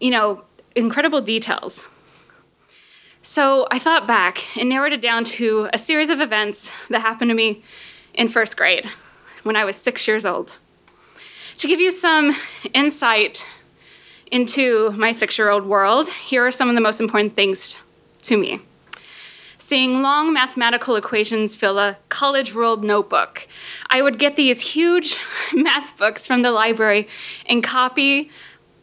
you 0.00 0.10
know, 0.10 0.42
incredible 0.74 1.20
details. 1.20 1.88
So 3.22 3.66
I 3.70 3.78
thought 3.78 4.06
back 4.06 4.56
and 4.56 4.68
narrowed 4.68 4.92
it 4.92 5.00
down 5.00 5.24
to 5.24 5.68
a 5.72 5.78
series 5.78 6.10
of 6.10 6.20
events 6.20 6.70
that 6.90 7.00
happened 7.00 7.30
to 7.30 7.34
me 7.34 7.62
in 8.14 8.28
first 8.28 8.56
grade 8.56 8.88
when 9.42 9.56
I 9.56 9.64
was 9.64 9.76
six 9.76 10.06
years 10.06 10.24
old. 10.24 10.56
To 11.58 11.66
give 11.66 11.80
you 11.80 11.90
some 11.90 12.36
insight 12.74 13.48
into 14.30 14.90
my 14.92 15.12
six 15.12 15.38
year 15.38 15.48
old 15.48 15.64
world, 15.66 16.08
here 16.08 16.46
are 16.46 16.50
some 16.50 16.68
of 16.68 16.74
the 16.74 16.80
most 16.80 17.00
important 17.00 17.34
things 17.34 17.76
to 18.22 18.36
me. 18.36 18.60
Seeing 19.58 20.02
long 20.02 20.32
mathematical 20.32 20.94
equations 20.94 21.56
fill 21.56 21.78
a 21.78 21.96
college 22.08 22.52
ruled 22.52 22.84
notebook. 22.84 23.48
I 23.88 24.02
would 24.02 24.18
get 24.18 24.36
these 24.36 24.60
huge 24.60 25.16
math 25.52 25.96
books 25.96 26.26
from 26.26 26.42
the 26.42 26.52
library 26.52 27.08
and 27.46 27.64
copy 27.64 28.30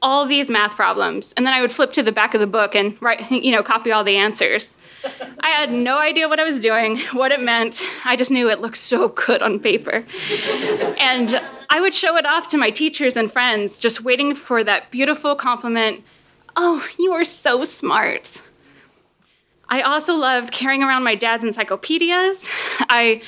all 0.04 0.26
these 0.26 0.52
math 0.52 0.76
problems 0.76 1.34
and 1.36 1.48
then 1.48 1.54
i 1.54 1.62
would 1.62 1.72
flip 1.72 1.94
to 1.94 2.04
the 2.04 2.12
back 2.12 2.34
of 2.34 2.42
the 2.42 2.48
book 2.48 2.76
and 2.76 3.02
write 3.02 3.32
you 3.32 3.52
know 3.52 3.64
copy 3.64 3.92
all 3.92 4.04
the 4.04 4.18
answers. 4.18 4.78
I 5.42 5.50
had 5.50 5.72
no 5.72 6.00
idea 6.00 6.28
what 6.30 6.40
i 6.40 6.44
was 6.44 6.62
doing 6.62 7.00
what 7.14 7.32
it 7.32 7.42
meant. 7.42 7.82
I 8.06 8.16
just 8.16 8.30
knew 8.30 8.50
it 8.50 8.62
looked 8.62 8.78
so 8.78 9.08
good 9.08 9.42
on 9.42 9.60
paper. 9.60 10.06
And 11.00 11.42
i 11.70 11.80
would 11.80 11.94
show 11.94 12.16
it 12.18 12.30
off 12.30 12.48
to 12.50 12.58
my 12.58 12.70
teachers 12.70 13.18
and 13.18 13.32
friends 13.32 13.80
just 13.80 14.04
waiting 14.04 14.36
for 14.36 14.64
that 14.64 14.92
beautiful 14.92 15.36
compliment 15.36 16.04
oh 16.56 16.86
you 17.00 17.14
are 17.14 17.24
so 17.24 17.64
smart. 17.64 18.42
I 19.70 19.82
also 19.82 20.14
loved 20.14 20.52
carrying 20.52 20.84
around 20.84 21.04
my 21.04 21.16
dad's 21.16 21.44
encyclopedias. 21.44 22.48
I 22.90 23.24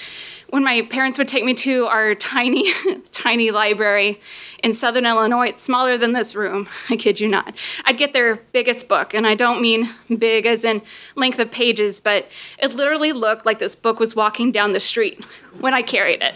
when 0.49 0.63
my 0.63 0.87
parents 0.89 1.17
would 1.17 1.27
take 1.27 1.43
me 1.43 1.53
to 1.53 1.85
our 1.85 2.15
tiny, 2.15 2.71
tiny 3.11 3.51
library 3.51 4.19
in 4.63 4.73
Southern 4.73 5.05
Illinois, 5.05 5.47
it's 5.49 5.63
smaller 5.63 5.97
than 5.97 6.13
this 6.13 6.35
room, 6.35 6.67
I 6.89 6.95
kid 6.95 7.19
you 7.19 7.27
not. 7.27 7.55
I'd 7.85 7.97
get 7.97 8.13
their 8.13 8.37
biggest 8.51 8.87
book, 8.87 9.13
and 9.13 9.25
I 9.25 9.35
don't 9.35 9.61
mean 9.61 9.89
big 10.17 10.45
as 10.45 10.63
in 10.63 10.81
length 11.15 11.39
of 11.39 11.51
pages, 11.51 11.99
but 11.99 12.27
it 12.59 12.73
literally 12.73 13.11
looked 13.11 13.45
like 13.45 13.59
this 13.59 13.75
book 13.75 13.99
was 13.99 14.15
walking 14.15 14.51
down 14.51 14.73
the 14.73 14.79
street 14.79 15.23
when 15.59 15.73
I 15.73 15.81
carried 15.81 16.21
it. 16.21 16.35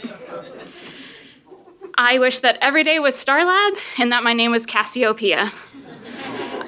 I 2.02 2.18
wish 2.18 2.40
that 2.40 2.58
every 2.62 2.86
day 2.86 3.00
was 3.00 3.16
Star 3.16 3.44
Lab 3.44 3.74
and 3.98 4.12
that 4.14 4.24
my 4.24 4.32
name 4.32 4.52
was 4.52 4.66
Cassiopeia. 4.66 5.52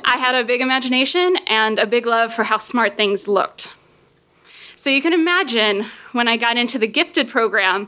I 0.03 0.17
had 0.17 0.35
a 0.35 0.43
big 0.43 0.59
imagination 0.59 1.37
and 1.47 1.79
a 1.79 1.87
big 1.87 2.05
love 2.05 2.33
for 2.33 2.43
how 2.43 2.57
smart 2.57 2.97
things 2.97 3.29
looked. 3.29 3.75
So 4.81 4.89
you 4.89 5.03
can 5.03 5.13
imagine 5.13 5.85
when 6.11 6.27
I 6.27 6.37
got 6.37 6.57
into 6.57 6.79
the 6.79 6.87
gifted 6.87 7.27
program 7.27 7.87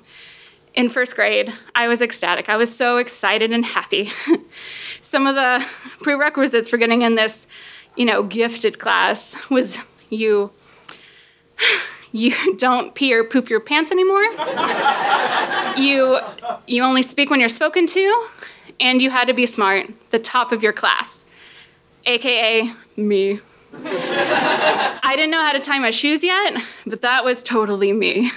in 0.75 0.91
first 0.91 1.15
grade, 1.15 1.51
I 1.73 1.87
was 1.87 2.03
ecstatic. 2.03 2.49
I 2.49 2.55
was 2.55 2.71
so 2.77 2.97
excited 2.97 3.51
and 3.51 3.65
happy. 3.65 4.11
some 5.01 5.25
of 5.25 5.33
the 5.33 5.65
prerequisites 6.03 6.69
for 6.69 6.77
getting 6.77 7.01
in 7.01 7.15
this, 7.15 7.47
you 7.95 8.05
know, 8.05 8.21
gifted 8.21 8.77
class 8.77 9.35
was 9.49 9.79
you 10.11 10.51
you 12.11 12.55
don't 12.57 12.93
pee 12.93 13.11
or 13.11 13.23
poop 13.23 13.49
your 13.49 13.59
pants 13.59 13.91
anymore. 13.91 14.21
you 15.83 16.19
you 16.67 16.83
only 16.83 17.01
speak 17.01 17.31
when 17.31 17.39
you're 17.39 17.49
spoken 17.49 17.87
to, 17.87 18.27
and 18.79 19.01
you 19.01 19.09
had 19.09 19.25
to 19.25 19.33
be 19.33 19.47
smart, 19.47 19.89
the 20.11 20.19
top 20.19 20.51
of 20.51 20.61
your 20.61 20.73
class, 20.73 21.25
aka 22.05 22.71
me. 22.95 23.41
I 25.03 25.13
didn't 25.15 25.31
know 25.31 25.41
how 25.41 25.53
to 25.53 25.59
tie 25.59 25.79
my 25.79 25.91
shoes 25.91 26.23
yet, 26.23 26.61
but 26.85 27.01
that 27.01 27.23
was 27.25 27.43
totally 27.43 27.93
me. 27.93 28.31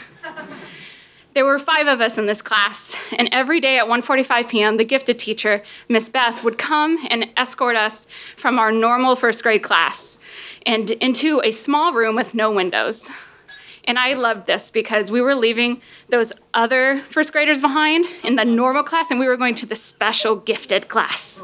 There 1.36 1.44
were 1.44 1.58
five 1.58 1.86
of 1.86 2.00
us 2.00 2.16
in 2.16 2.24
this 2.24 2.40
class, 2.40 2.96
and 3.12 3.28
every 3.30 3.60
day 3.60 3.76
at 3.76 3.84
1:45 3.84 4.48
p.m., 4.48 4.78
the 4.78 4.86
gifted 4.86 5.18
teacher, 5.18 5.62
Miss 5.86 6.08
Beth, 6.08 6.42
would 6.42 6.56
come 6.56 6.96
and 7.10 7.28
escort 7.36 7.76
us 7.76 8.06
from 8.38 8.58
our 8.58 8.72
normal 8.72 9.16
first 9.16 9.42
grade 9.42 9.62
class 9.62 10.18
and 10.64 10.92
into 10.92 11.42
a 11.44 11.50
small 11.50 11.92
room 11.92 12.16
with 12.16 12.34
no 12.34 12.50
windows. 12.50 13.10
And 13.84 13.98
I 13.98 14.14
loved 14.14 14.46
this 14.46 14.70
because 14.70 15.10
we 15.10 15.20
were 15.20 15.34
leaving 15.34 15.82
those 16.08 16.32
other 16.54 17.02
first 17.10 17.32
graders 17.32 17.60
behind 17.60 18.06
in 18.24 18.36
the 18.36 18.44
normal 18.46 18.82
class, 18.82 19.10
and 19.10 19.20
we 19.20 19.28
were 19.28 19.36
going 19.36 19.54
to 19.56 19.66
the 19.66 19.76
special 19.76 20.36
gifted 20.36 20.88
class. 20.88 21.42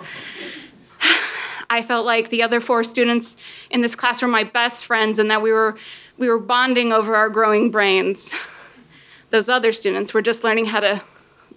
I 1.73 1.83
felt 1.83 2.07
like 2.07 2.31
the 2.31 2.43
other 2.43 2.61
four 2.61 2.85
students 2.85 3.37
in 3.71 3.81
this 3.81 3.97
class 3.97 4.23
were 4.23 4.29
my 4.29 4.45
best 4.45 4.87
friends 4.87 5.19
and 5.19 5.31
that 5.31 5.43
we 5.43 5.51
were, 5.51 5.77
we 6.19 6.29
were 6.29 6.39
bonding 6.39 6.93
over 6.93 7.17
our 7.17 7.29
growing 7.29 7.71
brains 7.71 8.35
those 9.33 9.49
other 9.49 9.73
students 9.73 10.15
were 10.15 10.23
just 10.23 10.45
learning 10.45 10.67
how 10.67 10.79
to 10.79 11.03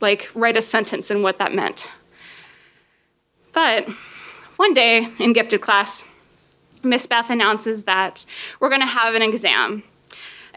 like 0.02 0.32
write 0.34 0.58
a 0.58 0.62
sentence 0.62 1.12
and 1.12 1.22
what 1.22 1.38
that 1.38 1.54
meant. 1.54 1.92
But 3.52 3.88
one 4.56 4.74
day 4.74 5.10
in 5.20 5.34
gifted 5.34 5.62
class, 5.62 6.06
Miss 6.82 7.06
Beth 7.06 7.30
announces 7.30 7.84
that 7.84 8.26
we're 8.60 8.70
going 8.70 8.82
to 8.82 8.88
have 8.88 9.14
an 9.14 9.22
exam, 9.22 9.84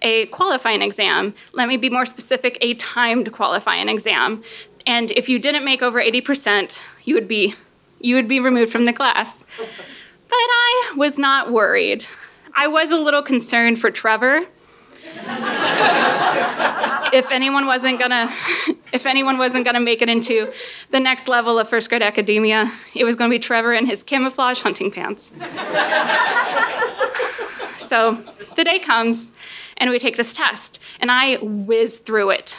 a 0.00 0.26
qualifying 0.26 0.80
exam. 0.80 1.34
Let 1.52 1.68
me 1.68 1.76
be 1.76 1.90
more 1.90 2.06
specific, 2.06 2.56
a 2.60 2.74
timed 2.74 3.32
qualifying 3.32 3.88
exam. 3.88 4.42
And 4.86 5.10
if 5.12 5.28
you 5.28 5.38
didn't 5.38 5.64
make 5.64 5.82
over 5.82 6.00
80%, 6.00 6.80
you 7.04 7.14
would 7.14 7.28
be 7.28 7.54
you 8.00 8.14
would 8.14 8.28
be 8.28 8.40
removed 8.40 8.72
from 8.72 8.84
the 8.84 8.92
class. 8.92 9.44
But 9.56 10.32
I 10.32 10.94
was 10.96 11.18
not 11.18 11.52
worried. 11.52 12.06
I 12.54 12.66
was 12.66 12.90
a 12.90 12.96
little 12.96 13.22
concerned 13.22 13.78
for 13.78 13.90
Trevor 13.90 14.46
if 17.12 17.30
anyone 17.30 17.66
wasn't 17.66 18.00
gonna 18.00 18.32
if 18.92 19.06
anyone 19.06 19.38
wasn't 19.38 19.64
gonna 19.64 19.80
make 19.80 20.02
it 20.02 20.08
into 20.08 20.52
the 20.90 21.00
next 21.00 21.28
level 21.28 21.58
of 21.58 21.68
first 21.68 21.88
grade 21.88 22.02
academia, 22.02 22.72
it 22.94 23.04
was 23.04 23.16
gonna 23.16 23.30
be 23.30 23.38
Trevor 23.38 23.72
in 23.72 23.86
his 23.86 24.02
camouflage 24.02 24.60
hunting 24.60 24.90
pants. 24.90 25.32
so 27.78 28.22
the 28.56 28.64
day 28.64 28.78
comes 28.78 29.32
and 29.76 29.90
we 29.90 29.98
take 29.98 30.16
this 30.16 30.34
test, 30.34 30.78
and 31.00 31.10
I 31.10 31.36
whiz 31.36 31.98
through 31.98 32.30
it 32.30 32.58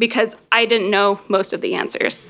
because 0.00 0.34
I 0.50 0.66
didn't 0.66 0.90
know 0.90 1.20
most 1.28 1.52
of 1.52 1.60
the 1.60 1.74
answers. 1.74 2.26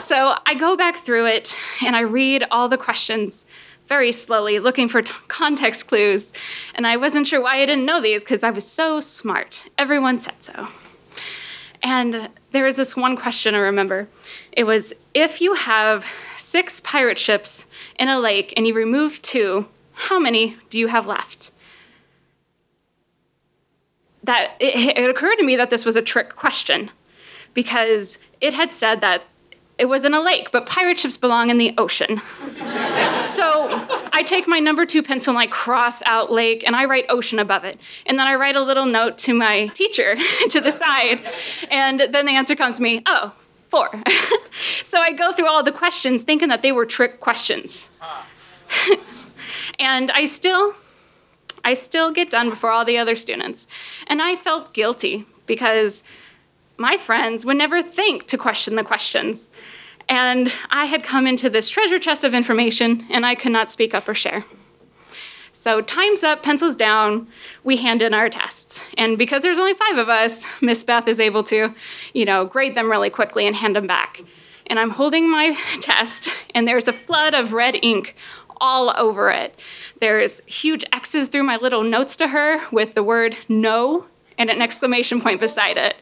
So 0.00 0.36
I 0.44 0.54
go 0.54 0.76
back 0.76 0.96
through 0.96 1.26
it 1.26 1.56
and 1.82 1.96
I 1.96 2.00
read 2.00 2.44
all 2.50 2.68
the 2.68 2.76
questions 2.76 3.46
very 3.86 4.12
slowly, 4.12 4.58
looking 4.58 4.88
for 4.88 5.00
t- 5.00 5.12
context 5.28 5.86
clues. 5.86 6.32
And 6.74 6.86
I 6.86 6.98
wasn't 6.98 7.26
sure 7.26 7.40
why 7.40 7.62
I 7.62 7.66
didn't 7.66 7.86
know 7.86 8.02
these 8.02 8.20
because 8.20 8.42
I 8.42 8.50
was 8.50 8.70
so 8.70 9.00
smart. 9.00 9.66
Everyone 9.78 10.18
said 10.18 10.34
so. 10.40 10.68
And 11.82 12.28
there 12.50 12.64
was 12.64 12.76
this 12.76 12.96
one 12.96 13.16
question 13.16 13.54
I 13.54 13.58
remember. 13.58 14.08
It 14.52 14.64
was 14.64 14.92
if 15.14 15.40
you 15.40 15.54
have 15.54 16.04
six 16.36 16.80
pirate 16.80 17.18
ships 17.18 17.64
in 17.98 18.08
a 18.08 18.18
lake 18.18 18.52
and 18.56 18.66
you 18.66 18.74
remove 18.74 19.22
two, 19.22 19.68
how 19.92 20.18
many 20.18 20.56
do 20.68 20.78
you 20.78 20.88
have 20.88 21.06
left? 21.06 21.50
That 24.24 24.54
it, 24.60 24.96
it 24.96 25.10
occurred 25.10 25.36
to 25.36 25.44
me 25.44 25.56
that 25.56 25.70
this 25.70 25.84
was 25.84 25.96
a 25.96 26.02
trick 26.02 26.36
question 26.36 26.90
because 27.54 28.18
it 28.40 28.54
had 28.54 28.72
said 28.72 29.00
that 29.00 29.22
it 29.78 29.88
was 29.88 30.04
in 30.04 30.12
a 30.12 30.20
lake, 30.20 30.50
but 30.50 30.66
pirate 30.66 30.98
ships 30.98 31.16
belong 31.16 31.50
in 31.50 31.58
the 31.58 31.72
ocean. 31.78 32.18
so 33.22 33.68
I 34.12 34.24
take 34.26 34.48
my 34.48 34.58
number 34.58 34.84
two 34.84 35.04
pencil 35.04 35.30
and 35.30 35.38
I 35.38 35.46
cross 35.46 36.02
out 36.04 36.32
lake 36.32 36.64
and 36.66 36.74
I 36.74 36.84
write 36.84 37.06
ocean 37.08 37.38
above 37.38 37.64
it. 37.64 37.78
And 38.04 38.18
then 38.18 38.26
I 38.26 38.34
write 38.34 38.56
a 38.56 38.62
little 38.62 38.86
note 38.86 39.18
to 39.18 39.34
my 39.34 39.68
teacher 39.68 40.16
to 40.50 40.60
the 40.60 40.72
side. 40.72 41.20
And 41.70 42.00
then 42.00 42.26
the 42.26 42.32
answer 42.32 42.56
comes 42.56 42.76
to 42.76 42.82
me, 42.82 43.02
oh, 43.06 43.32
four. 43.68 43.90
so 44.82 44.98
I 44.98 45.12
go 45.12 45.32
through 45.32 45.46
all 45.46 45.62
the 45.62 45.72
questions 45.72 46.24
thinking 46.24 46.48
that 46.48 46.62
they 46.62 46.72
were 46.72 46.86
trick 46.86 47.20
questions. 47.20 47.88
and 49.78 50.10
I 50.10 50.24
still 50.24 50.74
I 51.64 51.74
still 51.74 52.12
get 52.12 52.30
done 52.30 52.50
before 52.50 52.70
all 52.70 52.84
the 52.84 52.98
other 52.98 53.16
students. 53.16 53.66
And 54.06 54.22
I 54.22 54.36
felt 54.36 54.74
guilty 54.74 55.26
because 55.46 56.02
my 56.76 56.96
friends 56.96 57.44
would 57.44 57.56
never 57.56 57.82
think 57.82 58.26
to 58.28 58.38
question 58.38 58.76
the 58.76 58.84
questions. 58.84 59.50
And 60.08 60.52
I 60.70 60.86
had 60.86 61.02
come 61.02 61.26
into 61.26 61.50
this 61.50 61.68
treasure 61.68 61.98
chest 61.98 62.24
of 62.24 62.32
information 62.32 63.06
and 63.10 63.26
I 63.26 63.34
could 63.34 63.52
not 63.52 63.70
speak 63.70 63.94
up 63.94 64.08
or 64.08 64.14
share. 64.14 64.44
So, 65.52 65.80
time's 65.80 66.22
up, 66.22 66.44
pencils 66.44 66.76
down, 66.76 67.26
we 67.64 67.78
hand 67.78 68.00
in 68.00 68.14
our 68.14 68.28
tests. 68.28 68.80
And 68.96 69.18
because 69.18 69.42
there's 69.42 69.58
only 69.58 69.74
five 69.74 69.98
of 69.98 70.08
us, 70.08 70.46
Miss 70.60 70.84
Beth 70.84 71.08
is 71.08 71.18
able 71.18 71.42
to, 71.44 71.74
you 72.14 72.24
know, 72.24 72.46
grade 72.46 72.76
them 72.76 72.88
really 72.88 73.10
quickly 73.10 73.44
and 73.44 73.56
hand 73.56 73.74
them 73.74 73.88
back. 73.88 74.22
And 74.68 74.78
I'm 74.78 74.90
holding 74.90 75.28
my 75.28 75.58
test, 75.80 76.28
and 76.54 76.68
there's 76.68 76.86
a 76.86 76.92
flood 76.92 77.34
of 77.34 77.52
red 77.52 77.76
ink 77.82 78.14
all 78.60 78.92
over 78.96 79.30
it. 79.30 79.58
There's 80.00 80.40
huge 80.46 80.84
X's 80.92 81.28
through 81.28 81.44
my 81.44 81.56
little 81.56 81.82
notes 81.82 82.16
to 82.16 82.28
her 82.28 82.66
with 82.70 82.94
the 82.94 83.02
word 83.02 83.36
no 83.48 84.06
and 84.36 84.50
an 84.50 84.62
exclamation 84.62 85.20
point 85.20 85.40
beside 85.40 85.76
it. 85.76 85.96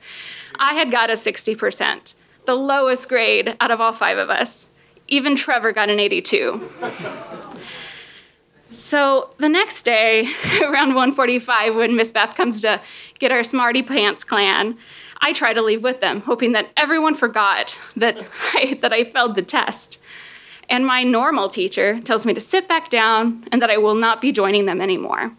I 0.59 0.75
had 0.75 0.91
got 0.91 1.11
a 1.11 1.15
60%, 1.15 2.15
the 2.45 2.55
lowest 2.55 3.09
grade 3.09 3.57
out 3.61 3.71
of 3.71 3.81
all 3.81 3.93
five 3.93 4.19
of 4.19 4.31
us. 4.31 4.69
Even 5.09 5.37
Trevor 5.37 5.73
got 5.73 5.89
an 5.89 6.01
82. 6.01 6.69
So 8.73 9.31
the 9.39 9.49
next 9.49 9.85
day, 9.85 10.29
around 10.63 10.93
1:45, 10.93 11.77
when 11.77 11.97
Miss 11.97 12.13
Beth 12.13 12.37
comes 12.37 12.61
to 12.61 12.81
get 13.19 13.33
our 13.33 13.43
Smarty 13.43 13.83
Pants 13.83 14.25
clan, 14.25 14.77
I 15.23 15.33
try 15.33 15.53
to 15.53 15.63
leave 15.63 15.83
with 15.83 16.01
them, 16.01 16.21
hoping 16.23 16.53
that 16.53 16.69
everyone 16.77 17.15
forgot 17.15 17.79
that 17.97 18.19
I, 18.55 18.79
that 18.83 18.93
I 18.93 19.05
failed 19.05 19.35
the 19.35 19.43
test. 19.43 19.99
And 20.69 20.85
my 20.87 21.05
normal 21.05 21.49
teacher 21.49 22.01
tells 22.01 22.27
me 22.27 22.35
to 22.35 22.41
sit 22.41 22.67
back 22.69 22.91
down 22.91 23.45
and 23.53 23.63
that 23.63 23.71
I 23.71 23.79
will 23.79 23.95
not 23.95 24.21
be 24.21 24.33
joining 24.33 24.67
them 24.67 24.81
anymore 24.81 25.33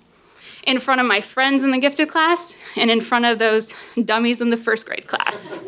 in 0.65 0.79
front 0.79 0.99
of 0.99 1.07
my 1.07 1.21
friends 1.21 1.63
in 1.63 1.71
the 1.71 1.77
gifted 1.77 2.09
class 2.09 2.57
and 2.75 2.91
in 2.91 3.01
front 3.01 3.25
of 3.25 3.39
those 3.39 3.73
dummies 4.03 4.41
in 4.41 4.49
the 4.49 4.57
first 4.57 4.85
grade 4.85 5.07
class. 5.07 5.59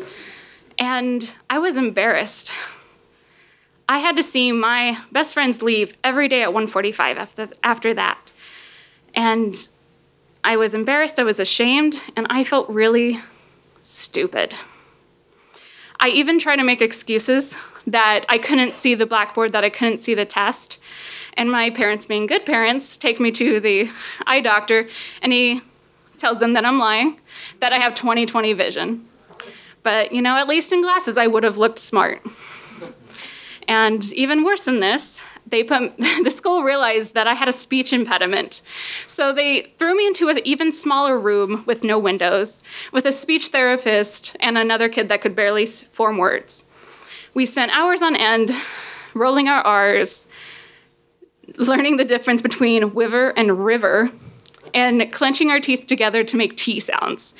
And 0.78 1.32
I 1.48 1.58
was 1.58 1.76
embarrassed. 1.76 2.52
I 3.88 3.98
had 3.98 4.16
to 4.16 4.22
see 4.22 4.52
my 4.52 4.98
best 5.10 5.34
friends 5.34 5.62
leave 5.62 5.94
every 6.04 6.28
day 6.28 6.42
at 6.42 6.52
1:45 6.52 7.16
after 7.18 7.48
after 7.62 7.92
that. 7.94 8.18
And 9.14 9.68
I 10.44 10.56
was 10.56 10.74
embarrassed, 10.74 11.18
I 11.18 11.24
was 11.24 11.40
ashamed, 11.40 12.04
and 12.16 12.26
I 12.30 12.44
felt 12.44 12.68
really 12.68 13.20
stupid. 13.82 14.54
I 15.98 16.08
even 16.08 16.38
tried 16.38 16.56
to 16.56 16.64
make 16.64 16.80
excuses 16.80 17.56
that 17.86 18.24
I 18.28 18.38
couldn't 18.38 18.76
see 18.76 18.94
the 18.94 19.06
blackboard, 19.06 19.52
that 19.52 19.64
I 19.64 19.70
couldn't 19.70 19.98
see 19.98 20.14
the 20.14 20.24
test. 20.24 20.78
And 21.34 21.50
my 21.50 21.70
parents, 21.70 22.06
being 22.06 22.26
good 22.26 22.44
parents, 22.44 22.96
take 22.96 23.20
me 23.20 23.30
to 23.32 23.60
the 23.60 23.90
eye 24.26 24.40
doctor, 24.40 24.88
and 25.22 25.32
he 25.32 25.62
tells 26.18 26.40
them 26.40 26.52
that 26.52 26.64
I'm 26.64 26.78
lying, 26.78 27.18
that 27.60 27.72
I 27.72 27.80
have 27.80 27.94
20 27.94 28.26
20 28.26 28.52
vision. 28.52 29.06
But, 29.82 30.12
you 30.12 30.20
know, 30.20 30.36
at 30.36 30.46
least 30.46 30.72
in 30.72 30.82
glasses, 30.82 31.16
I 31.16 31.26
would 31.26 31.42
have 31.42 31.56
looked 31.56 31.78
smart. 31.78 32.22
And 33.66 34.04
even 34.12 34.44
worse 34.44 34.64
than 34.64 34.80
this, 34.80 35.22
they 35.46 35.64
put 35.64 35.96
the 35.98 36.30
school 36.30 36.62
realized 36.62 37.14
that 37.14 37.26
I 37.26 37.34
had 37.34 37.48
a 37.48 37.52
speech 37.52 37.92
impediment. 37.92 38.62
So 39.06 39.32
they 39.32 39.72
threw 39.78 39.96
me 39.96 40.06
into 40.06 40.28
an 40.28 40.40
even 40.44 40.72
smaller 40.72 41.18
room 41.18 41.64
with 41.66 41.84
no 41.84 41.98
windows, 41.98 42.62
with 42.92 43.06
a 43.06 43.12
speech 43.12 43.48
therapist 43.48 44.36
and 44.40 44.58
another 44.58 44.88
kid 44.88 45.08
that 45.08 45.20
could 45.20 45.34
barely 45.34 45.66
form 45.66 46.18
words. 46.18 46.64
We 47.34 47.46
spent 47.46 47.76
hours 47.76 48.02
on 48.02 48.16
end 48.16 48.52
rolling 49.14 49.48
our 49.48 49.62
R's, 49.62 50.26
learning 51.56 51.96
the 51.96 52.04
difference 52.04 52.42
between 52.42 52.94
wiver 52.94 53.30
and 53.30 53.64
river, 53.64 54.10
and 54.74 55.12
clenching 55.12 55.50
our 55.50 55.60
teeth 55.60 55.86
together 55.86 56.24
to 56.24 56.36
make 56.36 56.56
T 56.56 56.80
sounds. 56.80 57.34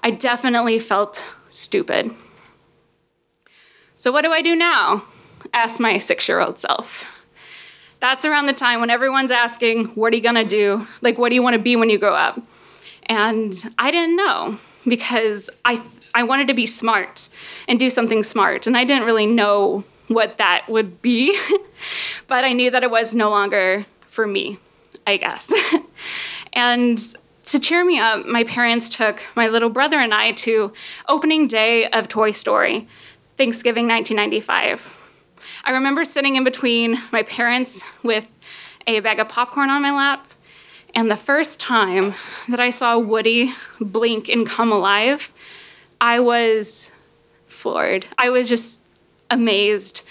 I 0.00 0.10
definitely 0.10 0.78
felt 0.78 1.22
stupid. 1.48 2.14
So, 3.94 4.12
what 4.12 4.22
do 4.22 4.30
I 4.30 4.42
do 4.42 4.54
now? 4.54 5.04
asked 5.52 5.80
my 5.80 5.98
six 5.98 6.28
year 6.28 6.40
old 6.40 6.58
self. 6.58 7.04
That's 8.00 8.24
around 8.24 8.46
the 8.46 8.52
time 8.52 8.80
when 8.80 8.90
everyone's 8.90 9.30
asking, 9.30 9.86
What 9.86 10.12
are 10.12 10.16
you 10.16 10.22
gonna 10.22 10.44
do? 10.44 10.86
Like, 11.00 11.18
what 11.18 11.30
do 11.30 11.34
you 11.34 11.42
wanna 11.42 11.58
be 11.58 11.74
when 11.76 11.90
you 11.90 11.98
grow 11.98 12.14
up? 12.14 12.40
And 13.06 13.54
I 13.78 13.90
didn't 13.90 14.16
know 14.16 14.58
because 14.88 15.50
I 15.64 15.82
I 16.14 16.22
wanted 16.22 16.48
to 16.48 16.54
be 16.54 16.66
smart 16.66 17.28
and 17.66 17.78
do 17.78 17.90
something 17.90 18.22
smart, 18.22 18.66
and 18.66 18.76
I 18.76 18.84
didn't 18.84 19.04
really 19.04 19.26
know 19.26 19.84
what 20.08 20.38
that 20.38 20.64
would 20.68 21.02
be, 21.02 21.38
but 22.26 22.44
I 22.44 22.52
knew 22.52 22.70
that 22.70 22.82
it 22.82 22.90
was 22.90 23.14
no 23.14 23.30
longer 23.30 23.86
for 24.06 24.26
me, 24.26 24.58
I 25.06 25.18
guess. 25.18 25.52
and 26.52 26.98
to 27.44 27.58
cheer 27.58 27.84
me 27.84 27.98
up, 27.98 28.26
my 28.26 28.44
parents 28.44 28.88
took 28.88 29.24
my 29.34 29.48
little 29.48 29.70
brother 29.70 29.98
and 29.98 30.12
I 30.12 30.32
to 30.32 30.72
opening 31.08 31.48
day 31.48 31.86
of 31.88 32.08
Toy 32.08 32.32
Story, 32.32 32.88
Thanksgiving 33.36 33.86
1995. 33.88 34.94
I 35.64 35.70
remember 35.70 36.04
sitting 36.04 36.36
in 36.36 36.44
between 36.44 37.00
my 37.12 37.22
parents 37.22 37.82
with 38.02 38.26
a 38.86 39.00
bag 39.00 39.18
of 39.18 39.28
popcorn 39.28 39.70
on 39.70 39.82
my 39.82 39.92
lap 39.92 40.27
and 40.94 41.10
the 41.10 41.16
first 41.16 41.60
time 41.60 42.14
that 42.48 42.60
I 42.60 42.70
saw 42.70 42.98
Woody 42.98 43.54
blink 43.80 44.28
and 44.28 44.46
come 44.46 44.72
alive, 44.72 45.32
I 46.00 46.20
was 46.20 46.90
floored. 47.46 48.06
I 48.16 48.30
was 48.30 48.48
just 48.48 48.82
amazed. 49.30 50.02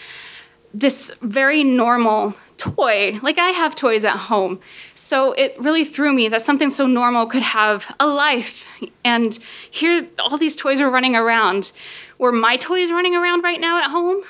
This 0.74 1.14
very 1.22 1.64
normal 1.64 2.36
toy, 2.58 3.20
like 3.22 3.38
I 3.38 3.50
have 3.50 3.76
toys 3.76 4.04
at 4.04 4.16
home. 4.16 4.60
So 4.96 5.34
it 5.34 5.56
really 5.60 5.86
threw 5.86 6.14
me 6.14 6.28
that 6.30 6.42
something 6.42 6.70
so 6.70 6.88
normal 6.88 7.28
could 7.28 7.44
have 7.44 7.96
a 8.00 8.08
life. 8.08 8.68
And 9.04 9.38
here, 9.70 10.08
all 10.20 10.38
these 10.38 10.56
toys 10.56 10.82
are 10.82 10.90
running 10.90 11.16
around. 11.16 11.72
Were 12.18 12.32
my 12.32 12.58
toys 12.58 12.92
running 12.92 13.16
around 13.16 13.44
right 13.44 13.62
now 13.62 13.78
at 13.78 13.90
home? 13.92 14.24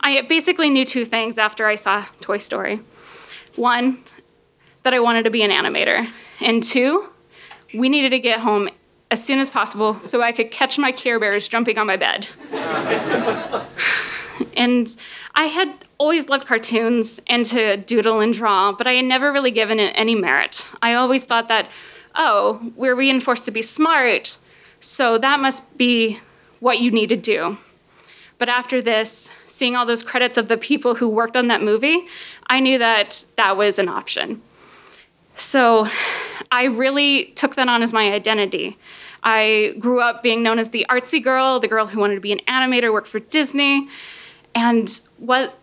I 0.00 0.20
basically 0.22 0.68
knew 0.68 0.84
two 0.84 1.04
things 1.04 1.38
after 1.38 1.66
I 1.66 1.76
saw 1.76 2.04
Toy 2.20 2.38
Story. 2.38 2.80
One, 3.56 4.04
that 4.84 4.94
I 4.94 5.00
wanted 5.00 5.24
to 5.24 5.30
be 5.30 5.42
an 5.42 5.50
animator. 5.50 6.08
And 6.40 6.62
two, 6.62 7.08
we 7.74 7.88
needed 7.88 8.10
to 8.10 8.18
get 8.18 8.40
home 8.40 8.68
as 9.10 9.24
soon 9.24 9.38
as 9.38 9.50
possible 9.50 10.00
so 10.00 10.22
I 10.22 10.32
could 10.32 10.50
catch 10.50 10.78
my 10.78 10.92
Care 10.92 11.18
Bears 11.18 11.48
jumping 11.48 11.78
on 11.78 11.86
my 11.86 11.96
bed. 11.96 12.28
and 14.56 14.96
I 15.34 15.46
had 15.46 15.74
always 15.98 16.28
loved 16.28 16.46
cartoons 16.46 17.20
and 17.28 17.46
to 17.46 17.76
doodle 17.76 18.20
and 18.20 18.32
draw, 18.32 18.72
but 18.72 18.86
I 18.86 18.94
had 18.94 19.04
never 19.04 19.32
really 19.32 19.50
given 19.50 19.80
it 19.80 19.92
any 19.96 20.14
merit. 20.14 20.68
I 20.82 20.94
always 20.94 21.24
thought 21.26 21.48
that, 21.48 21.68
oh, 22.14 22.72
we're 22.76 22.94
reinforced 22.94 23.44
to 23.46 23.50
be 23.50 23.62
smart, 23.62 24.38
so 24.80 25.18
that 25.18 25.40
must 25.40 25.76
be 25.76 26.18
what 26.60 26.80
you 26.80 26.90
need 26.90 27.08
to 27.08 27.16
do. 27.16 27.58
But 28.38 28.48
after 28.48 28.82
this, 28.82 29.30
seeing 29.46 29.76
all 29.76 29.86
those 29.86 30.02
credits 30.02 30.36
of 30.36 30.48
the 30.48 30.56
people 30.56 30.96
who 30.96 31.08
worked 31.08 31.36
on 31.36 31.48
that 31.48 31.62
movie, 31.62 32.06
I 32.48 32.60
knew 32.60 32.78
that 32.78 33.24
that 33.36 33.56
was 33.56 33.78
an 33.78 33.88
option. 33.88 34.42
So 35.36 35.88
I 36.50 36.64
really 36.66 37.26
took 37.36 37.56
that 37.56 37.68
on 37.68 37.82
as 37.82 37.92
my 37.92 38.12
identity. 38.12 38.78
I 39.22 39.74
grew 39.78 40.00
up 40.00 40.22
being 40.22 40.42
known 40.42 40.58
as 40.58 40.70
the 40.70 40.86
artsy 40.88 41.22
girl, 41.22 41.58
the 41.58 41.68
girl 41.68 41.86
who 41.86 41.98
wanted 41.98 42.16
to 42.16 42.20
be 42.20 42.32
an 42.32 42.40
animator, 42.46 42.92
work 42.92 43.06
for 43.06 43.20
Disney. 43.20 43.88
And 44.54 45.00
what 45.18 45.58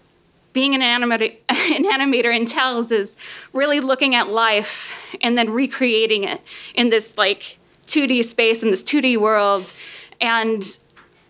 being 0.53 0.75
an 0.75 0.81
animator, 0.81 1.35
an 1.49 1.85
animator 1.85 2.35
entails 2.35 2.91
is 2.91 3.15
really 3.53 3.79
looking 3.79 4.15
at 4.15 4.27
life 4.29 4.91
and 5.21 5.37
then 5.37 5.49
recreating 5.51 6.23
it 6.23 6.41
in 6.73 6.89
this 6.89 7.17
like 7.17 7.57
2D 7.87 8.25
space, 8.25 8.63
in 8.63 8.71
this 8.71 8.83
2D 8.83 9.17
world. 9.17 9.73
And 10.19 10.65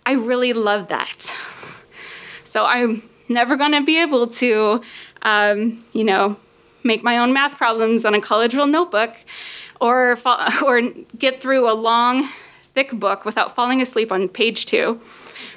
I 0.06 0.14
really 0.14 0.54
love 0.54 0.88
that. 0.88 1.34
So 2.44 2.66
I'm 2.66 3.08
never 3.30 3.56
going 3.56 3.72
to 3.72 3.84
be 3.84 4.02
able 4.02 4.28
to, 4.28 4.82
um, 5.22 5.84
you 5.94 6.04
know, 6.04 6.38
make 6.84 7.04
my 7.04 7.18
own 7.18 7.34
math 7.34 7.58
problems 7.58 8.06
on 8.06 8.14
a 8.14 8.22
college 8.22 8.56
rule 8.56 8.68
notebook, 8.68 9.16
or, 9.80 10.18
or 10.66 10.82
get 11.18 11.42
through 11.42 11.70
a 11.70 11.74
long, 11.74 12.30
thick 12.74 12.92
book 12.92 13.26
without 13.26 13.56
falling 13.56 13.82
asleep 13.82 14.12
on 14.12 14.30
page 14.30 14.66
two. 14.66 15.00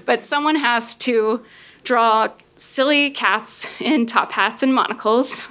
But 0.05 0.25
someone 0.25 0.57
has 0.57 0.95
to 0.97 1.45
draw 1.85 2.29
silly 2.57 3.11
cats 3.11 3.67
in 3.81 4.07
top 4.07 4.33
hats 4.33 4.63
and 4.63 4.75
monocles. 4.75 5.47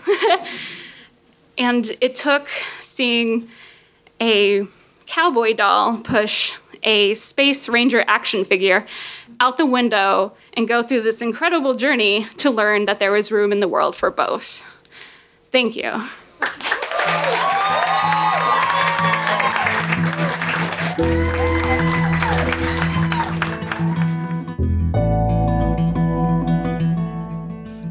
and 1.58 1.96
it 2.02 2.16
took 2.16 2.48
seeing 2.82 3.50
a 4.22 4.68
cowboy 5.06 5.54
doll 5.54 5.98
push 5.98 6.54
a 6.84 7.14
Space 7.14 7.70
Ranger 7.70 8.04
action 8.08 8.44
figure 8.44 8.86
out 9.40 9.58
the 9.58 9.66
window 9.66 10.34
and 10.54 10.68
go 10.68 10.84
through 10.84 11.02
this 11.02 11.22
incredible 11.22 11.76
journey 11.76 12.28
to 12.38 12.50
learn 12.50 12.86
that 12.86 13.00
there 13.00 13.12
was 13.12 13.32
room 13.32 13.52
in 13.52 13.60
the 13.60 13.68
world 13.68 13.96
for 13.96 14.12
both. 14.12 14.64
Thank 15.54 15.76
you. 15.76 15.84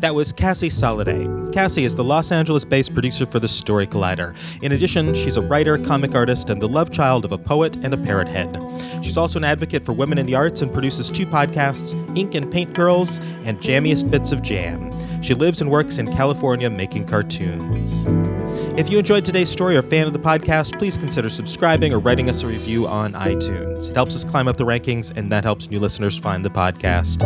That 0.01 0.17
was 0.17 0.33
Cassie 0.33 0.69
Soliday. 0.69 1.53
Cassie 1.53 1.85
is 1.85 1.95
the 1.95 2.03
Los 2.03 2.33
Angeles 2.33 2.65
based 2.65 2.93
producer 2.93 3.27
for 3.27 3.39
The 3.39 3.47
Story 3.47 3.87
Collider. 3.87 4.35
In 4.61 4.73
addition, 4.73 5.15
she's 5.15 5.37
a 5.37 5.43
writer, 5.43 5.79
comic 5.79 6.17
artist, 6.17 6.51
and 6.51 6.61
the 6.61 6.67
love 6.67 6.91
child 6.91 7.25
of 7.25 7.31
a 7.31 7.39
poet 7.39 7.77
and 7.77 7.95
a 7.95 7.97
parrot 7.97 8.27
head. 8.27 8.61
She's 9.05 9.17
also 9.17 9.39
an 9.39 9.45
advocate 9.45 9.87
for 9.87 9.93
women 9.93 10.19
in 10.19 10.27
the 10.27 10.35
arts 10.35 10.63
and 10.63 10.73
produces 10.73 11.09
two 11.09 11.27
podcasts 11.27 11.95
Ink 12.19 12.35
and 12.35 12.51
Paint 12.51 12.73
Girls 12.73 13.21
and 13.45 13.61
Jammiest 13.61 14.11
Bits 14.11 14.33
of 14.33 14.43
Jam. 14.43 14.91
She 15.23 15.35
lives 15.35 15.61
and 15.61 15.71
works 15.71 15.99
in 15.99 16.13
California 16.13 16.69
making 16.69 17.07
cartoons. 17.07 18.07
If 18.77 18.91
you 18.91 18.99
enjoyed 18.99 19.25
today's 19.25 19.51
story 19.51 19.77
or 19.77 19.79
are 19.79 19.83
fan 19.83 20.07
of 20.07 20.13
the 20.13 20.19
podcast, 20.19 20.79
please 20.79 20.99
consider 20.99 21.31
subscribing 21.31 21.93
or 21.93 22.01
writing 22.01 22.29
us 22.29 22.43
a 22.43 22.47
review 22.47 22.89
on 22.89 23.13
iTunes. 23.13 23.89
It 23.91 23.95
helps 23.95 24.17
us 24.17 24.25
climb 24.25 24.49
up 24.49 24.57
the 24.57 24.65
rankings, 24.65 25.17
and 25.17 25.31
that 25.31 25.45
helps 25.45 25.71
new 25.71 25.79
listeners 25.79 26.19
find 26.19 26.45
the 26.45 26.51
podcast. 26.51 27.21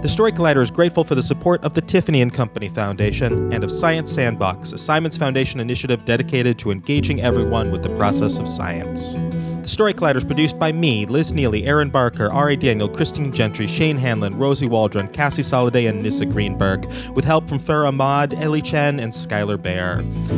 The 0.00 0.08
Story 0.08 0.32
Collider 0.32 0.62
is 0.62 0.70
grateful 0.70 1.04
for 1.04 1.16
the 1.16 1.22
support 1.22 1.62
of 1.64 1.74
the 1.74 1.80
Tiffany 1.80 2.22
and 2.22 2.32
Company 2.32 2.68
Foundation 2.68 3.52
and 3.52 3.62
of 3.62 3.70
Science 3.70 4.12
Sandbox, 4.12 4.72
a 4.72 4.78
Simons 4.78 5.16
Foundation 5.16 5.60
initiative 5.60 6.04
dedicated 6.04 6.58
to 6.60 6.70
engaging 6.70 7.20
everyone 7.20 7.70
with 7.70 7.82
the 7.82 7.94
process 7.96 8.38
of 8.38 8.48
science. 8.48 9.16
Story 9.68 9.92
Collider 9.92 10.16
is 10.16 10.24
produced 10.24 10.58
by 10.58 10.72
me, 10.72 11.04
Liz 11.04 11.34
Neely, 11.34 11.64
Erin 11.66 11.90
Barker, 11.90 12.32
Ari 12.32 12.56
Daniel, 12.56 12.88
Christine 12.88 13.30
Gentry, 13.30 13.66
Shane 13.66 13.98
Hanlon, 13.98 14.38
Rosie 14.38 14.66
Waldron, 14.66 15.08
Cassie 15.08 15.42
Soliday, 15.42 15.88
and 15.88 16.02
Nissa 16.02 16.24
Greenberg, 16.24 16.86
with 17.14 17.24
help 17.24 17.46
from 17.48 17.58
Farah 17.58 17.88
Ahmad, 17.88 18.32
Ellie 18.34 18.62
Chen, 18.62 18.98
and 18.98 19.12
Skylar 19.12 19.60
Bear. 19.60 19.96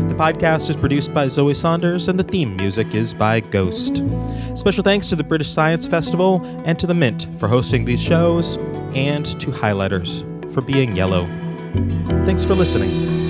The 0.09 0.15
podcast 0.17 0.69
is 0.69 0.77
produced 0.77 1.15
by 1.15 1.29
Zoe 1.29 1.55
Saunders, 1.55 2.09
and 2.09 2.19
the 2.19 2.25
theme 2.25 2.57
music 2.57 2.93
is 2.95 3.15
by 3.15 3.39
Ghost. 3.39 4.03
Special 4.57 4.83
thanks 4.83 5.09
to 5.11 5.17
the 5.17 5.25
British 5.25 5.49
Science 5.49 5.87
Festival 5.87 6.45
and 6.65 6.77
to 6.81 6.89
the 6.89 6.95
Mint 6.95 7.29
for 7.39 7.47
hosting 7.47 7.85
these 7.85 8.03
shows, 8.03 8.57
and 8.97 9.27
to 9.41 9.53
Highlighters 9.53 10.25
for 10.53 10.61
being 10.61 10.97
yellow. 10.97 11.27
Thanks 12.25 12.43
for 12.43 12.57
listening. 12.57 13.30